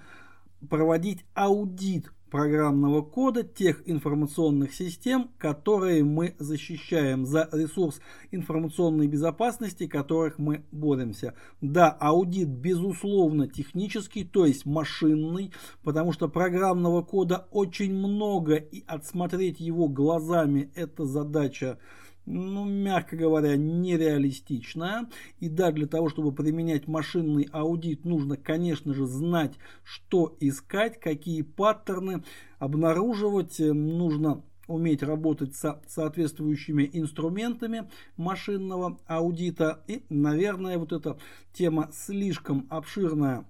проводить 0.70 1.26
аудит 1.34 2.12
программного 2.34 3.04
кода 3.04 3.44
тех 3.44 3.84
информационных 3.86 4.74
систем, 4.74 5.30
которые 5.38 6.04
мы 6.04 6.34
защищаем, 6.40 7.28
за 7.28 7.48
ресурс 7.52 8.02
информационной 8.32 9.06
безопасности, 9.06 9.86
которых 9.86 10.40
мы 10.40 10.64
боремся. 10.72 11.36
Да, 11.62 11.90
аудит 11.92 12.48
безусловно 12.50 13.48
технический, 13.48 14.24
то 14.24 14.48
есть 14.48 14.66
машинный, 14.66 15.52
потому 15.84 16.12
что 16.12 16.28
программного 16.28 17.04
кода 17.04 17.46
очень 17.52 17.94
много 17.94 18.56
и 18.56 18.84
отсмотреть 18.88 19.60
его 19.60 19.88
глазами 19.88 20.72
это 20.74 21.06
задача 21.06 21.78
ну, 22.26 22.66
мягко 22.66 23.16
говоря, 23.18 23.56
нереалистичная. 23.58 25.10
И 25.40 25.50
да, 25.50 25.72
для 25.72 25.88
того, 25.88 26.10
чтобы 26.10 26.32
применять 26.32 26.88
машинный 26.88 27.50
аудит, 27.52 28.06
нужно, 28.06 28.38
конечно 28.38 28.94
же, 28.94 29.06
знать, 29.06 29.54
что 29.84 30.36
искать, 30.40 31.00
какие 31.00 31.42
паттерны 31.42 32.24
обнаруживать. 32.60 33.60
Нужно 33.60 34.44
уметь 34.68 35.04
работать 35.04 35.56
с 35.56 35.82
соответствующими 35.88 36.90
инструментами 36.94 37.90
машинного 38.16 39.00
аудита. 39.08 39.84
И, 39.88 40.04
наверное, 40.10 40.78
вот 40.78 40.94
эта 40.94 41.18
тема 41.54 41.90
слишком 41.92 42.68
обширная 42.70 43.46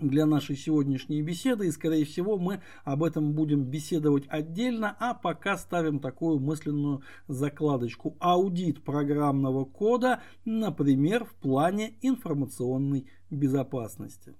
для 0.00 0.26
нашей 0.26 0.56
сегодняшней 0.56 1.22
беседы, 1.22 1.66
и 1.66 1.70
скорее 1.70 2.04
всего 2.04 2.38
мы 2.38 2.60
об 2.84 3.02
этом 3.02 3.32
будем 3.32 3.64
беседовать 3.64 4.24
отдельно, 4.28 4.96
а 4.98 5.14
пока 5.14 5.56
ставим 5.56 6.00
такую 6.00 6.38
мысленную 6.38 7.02
закладочку. 7.28 8.16
Аудит 8.20 8.82
программного 8.82 9.64
кода, 9.64 10.20
например, 10.44 11.24
в 11.24 11.34
плане 11.34 11.94
информационной 12.02 13.06
безопасности. 13.30 14.34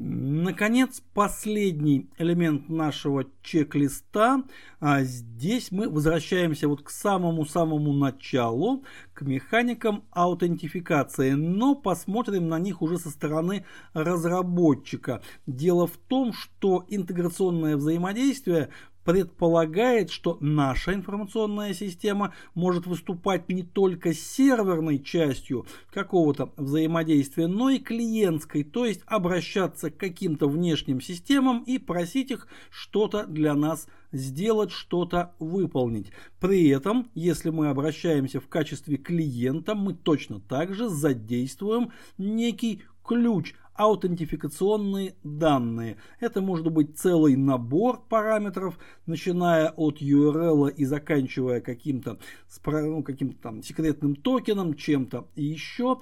Наконец, 0.00 1.02
последний 1.12 2.08
элемент 2.18 2.68
нашего 2.68 3.24
чек-листа. 3.42 4.44
А 4.78 5.02
здесь 5.02 5.72
мы 5.72 5.88
возвращаемся 5.88 6.68
вот 6.68 6.82
к 6.82 6.90
самому-самому 6.90 7.92
началу, 7.92 8.84
к 9.12 9.22
механикам 9.22 10.04
аутентификации, 10.12 11.32
но 11.32 11.74
посмотрим 11.74 12.48
на 12.48 12.60
них 12.60 12.80
уже 12.80 12.98
со 12.98 13.10
стороны 13.10 13.64
разработчика. 13.92 15.20
Дело 15.46 15.88
в 15.88 15.96
том, 15.96 16.32
что 16.32 16.84
интеграционное 16.88 17.76
взаимодействие 17.76 18.68
предполагает, 19.08 20.10
что 20.10 20.36
наша 20.42 20.92
информационная 20.92 21.72
система 21.72 22.34
может 22.54 22.86
выступать 22.86 23.48
не 23.48 23.62
только 23.62 24.12
серверной 24.12 24.98
частью 24.98 25.64
какого-то 25.90 26.52
взаимодействия, 26.58 27.46
но 27.46 27.70
и 27.70 27.78
клиентской, 27.78 28.64
то 28.64 28.84
есть 28.84 29.00
обращаться 29.06 29.90
к 29.90 29.96
каким-то 29.96 30.46
внешним 30.46 31.00
системам 31.00 31.62
и 31.62 31.78
просить 31.78 32.32
их 32.32 32.48
что-то 32.68 33.24
для 33.24 33.54
нас 33.54 33.88
сделать, 34.12 34.72
что-то 34.72 35.34
выполнить. 35.38 36.12
При 36.38 36.68
этом, 36.68 37.10
если 37.14 37.48
мы 37.48 37.68
обращаемся 37.68 38.40
в 38.40 38.48
качестве 38.48 38.98
клиента, 38.98 39.74
мы 39.74 39.94
точно 39.94 40.38
так 40.38 40.74
же 40.74 40.90
задействуем 40.90 41.92
некий 42.18 42.82
ключ, 43.02 43.54
аутентификационные 43.78 45.14
данные. 45.22 45.98
Это 46.18 46.42
может 46.42 46.70
быть 46.70 46.98
целый 46.98 47.36
набор 47.36 48.02
параметров, 48.08 48.78
начиная 49.06 49.70
от 49.70 50.02
URL 50.02 50.70
и 50.70 50.84
заканчивая 50.84 51.60
каким-то 51.60 52.18
ну, 52.66 53.02
каким 53.04 53.32
там 53.32 53.62
секретным 53.62 54.16
токеном, 54.16 54.74
чем-то 54.74 55.28
и 55.36 55.44
еще. 55.44 56.00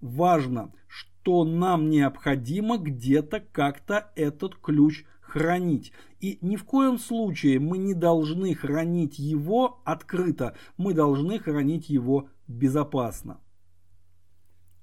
Важно, 0.00 0.72
что 0.88 1.44
нам 1.44 1.90
необходимо 1.90 2.76
где-то 2.76 3.38
как-то 3.38 4.10
этот 4.16 4.56
ключ 4.56 5.04
хранить. 5.20 5.92
И 6.20 6.38
ни 6.40 6.56
в 6.56 6.64
коем 6.64 6.98
случае 6.98 7.60
мы 7.60 7.78
не 7.78 7.94
должны 7.94 8.52
хранить 8.56 9.20
его 9.20 9.80
открыто, 9.84 10.56
мы 10.76 10.92
должны 10.92 11.38
хранить 11.38 11.88
его 11.88 12.28
безопасно. 12.48 13.38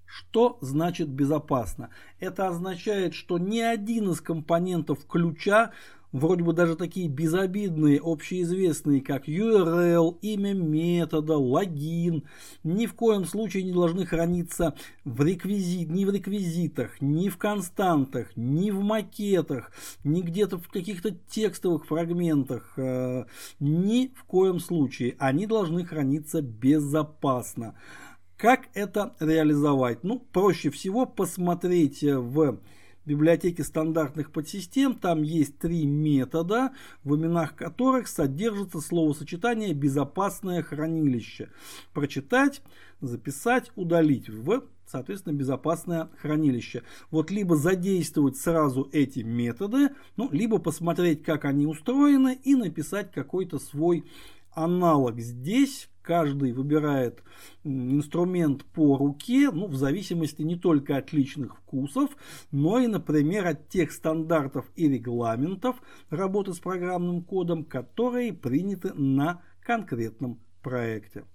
Что 0.10 0.58
значит 0.60 1.08
безопасно? 1.08 1.92
Это 2.20 2.48
означает, 2.48 3.14
что 3.14 3.38
ни 3.38 3.60
один 3.60 4.10
из 4.10 4.22
компонентов 4.22 5.06
ключа, 5.06 5.72
вроде 6.12 6.44
бы 6.44 6.54
даже 6.54 6.76
такие 6.76 7.08
безобидные, 7.08 8.02
общеизвестные, 8.04 9.02
как 9.02 9.30
URL, 9.30 10.18
имя 10.24 10.54
метода, 10.54 11.38
логин, 11.38 12.24
ни 12.64 12.88
в 12.88 12.96
коем 12.96 13.26
случае 13.26 13.62
не 13.62 13.72
должны 13.72 14.08
храниться 14.08 14.74
в 15.06 15.24
реквизит, 15.24 15.92
ни 15.92 16.06
в 16.06 16.10
реквизитах, 16.10 17.00
ни 17.02 17.30
в 17.30 17.38
константах, 17.38 18.36
ни 18.36 18.72
в 18.72 18.82
макетах, 18.82 19.72
ни 20.04 20.22
где-то 20.22 20.58
в 20.58 20.70
каких-то 20.70 21.12
текстовых 21.12 21.86
фрагментах, 21.86 22.74
э, 22.78 23.26
ни 23.60 24.12
в 24.16 24.24
коем 24.24 24.60
случае. 24.60 25.16
Они 25.20 25.46
должны 25.46 25.86
храниться 25.86 26.42
безопасно. 26.42 27.76
Как 28.40 28.70
это 28.74 29.14
реализовать? 29.20 30.06
Ну, 30.06 30.18
проще 30.18 30.70
всего 30.70 31.06
посмотреть 31.06 32.04
в 32.04 32.58
библиотеке 33.06 33.66
стандартных 33.66 34.32
подсистем. 34.32 34.94
Там 34.94 35.24
есть 35.24 35.58
три 35.58 35.86
метода, 35.86 36.72
в 37.04 37.18
именах 37.18 37.58
которых 37.58 38.08
содержится 38.08 38.80
словосочетание 38.80 39.74
«безопасное 39.74 40.64
хранилище». 40.64 41.50
Прочитать, 41.94 42.62
записать, 43.02 43.74
удалить 43.76 44.30
в 44.30 44.64
соответственно, 44.86 45.34
безопасное 45.34 46.10
хранилище. 46.22 46.84
Вот 47.12 47.32
либо 47.32 47.58
задействовать 47.58 48.38
сразу 48.38 48.90
эти 48.94 49.20
методы, 49.20 49.90
ну, 50.16 50.30
либо 50.32 50.60
посмотреть, 50.60 51.24
как 51.24 51.44
они 51.44 51.68
устроены 51.68 52.40
и 52.42 52.56
написать 52.56 53.12
какой-то 53.12 53.60
свой 53.60 54.06
аналог. 54.52 55.20
Здесь 55.20 55.90
каждый 56.10 56.54
выбирает 56.54 57.22
инструмент 57.64 58.66
по 58.66 58.98
руке, 58.98 59.52
ну, 59.52 59.68
в 59.68 59.76
зависимости 59.76 60.42
не 60.42 60.56
только 60.56 60.98
от 60.98 61.14
личных 61.14 61.56
вкусов, 61.56 62.10
но 62.50 62.80
и, 62.80 62.88
например, 62.88 63.46
от 63.46 63.70
тех 63.70 63.92
стандартов 63.92 64.66
и 64.76 64.90
регламентов 64.90 65.76
работы 66.10 66.56
с 66.56 66.60
программным 66.60 67.22
кодом, 67.22 67.64
которые 67.64 68.34
приняты 68.34 68.92
на 68.96 69.44
конкретном 69.62 70.40
проекте. 70.64 71.26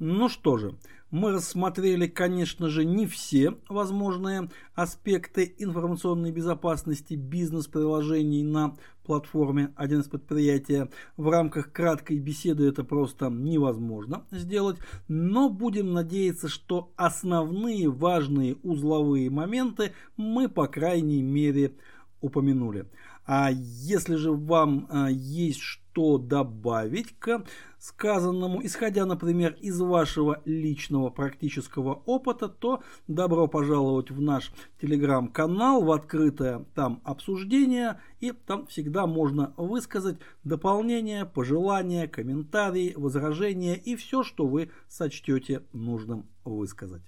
Ну 0.00 0.28
что 0.28 0.56
же, 0.56 0.74
мы 1.12 1.30
рассмотрели, 1.30 2.08
конечно 2.08 2.68
же, 2.68 2.84
не 2.84 3.06
все 3.06 3.56
возможные 3.68 4.50
аспекты 4.74 5.54
информационной 5.58 6.32
безопасности 6.32 7.14
бизнес-приложений 7.14 8.42
на 8.42 8.76
платформе 9.04 9.72
один 9.76 10.00
из 10.00 10.08
предприятия. 10.08 10.90
В 11.16 11.28
рамках 11.28 11.70
краткой 11.70 12.18
беседы 12.18 12.66
это 12.66 12.82
просто 12.82 13.30
невозможно 13.30 14.24
сделать, 14.32 14.78
но 15.06 15.48
будем 15.48 15.92
надеяться, 15.92 16.48
что 16.48 16.92
основные 16.96 17.88
важные 17.88 18.56
узловые 18.64 19.30
моменты 19.30 19.92
мы, 20.16 20.48
по 20.48 20.66
крайней 20.66 21.22
мере, 21.22 21.76
упомянули. 22.20 22.90
А 23.24 23.50
если 23.52 24.16
же 24.16 24.32
вам 24.32 24.88
а, 24.90 25.08
есть 25.08 25.60
что 25.60 25.83
добавить 26.18 27.18
к 27.18 27.44
сказанному, 27.78 28.64
исходя, 28.64 29.06
например, 29.06 29.56
из 29.60 29.80
вашего 29.80 30.40
личного 30.44 31.10
практического 31.10 32.02
опыта, 32.06 32.48
то 32.48 32.82
добро 33.08 33.46
пожаловать 33.46 34.10
в 34.10 34.20
наш 34.20 34.52
телеграм-канал, 34.80 35.82
в 35.84 35.92
открытое 35.92 36.64
там 36.74 37.00
обсуждение, 37.04 38.00
и 38.20 38.32
там 38.32 38.66
всегда 38.66 39.06
можно 39.06 39.54
высказать 39.56 40.18
дополнения, 40.44 41.24
пожелания, 41.24 42.08
комментарии, 42.08 42.94
возражения 42.96 43.76
и 43.76 43.96
все, 43.96 44.22
что 44.22 44.46
вы 44.46 44.70
сочтете 44.88 45.62
нужным 45.72 46.26
высказать. 46.44 47.02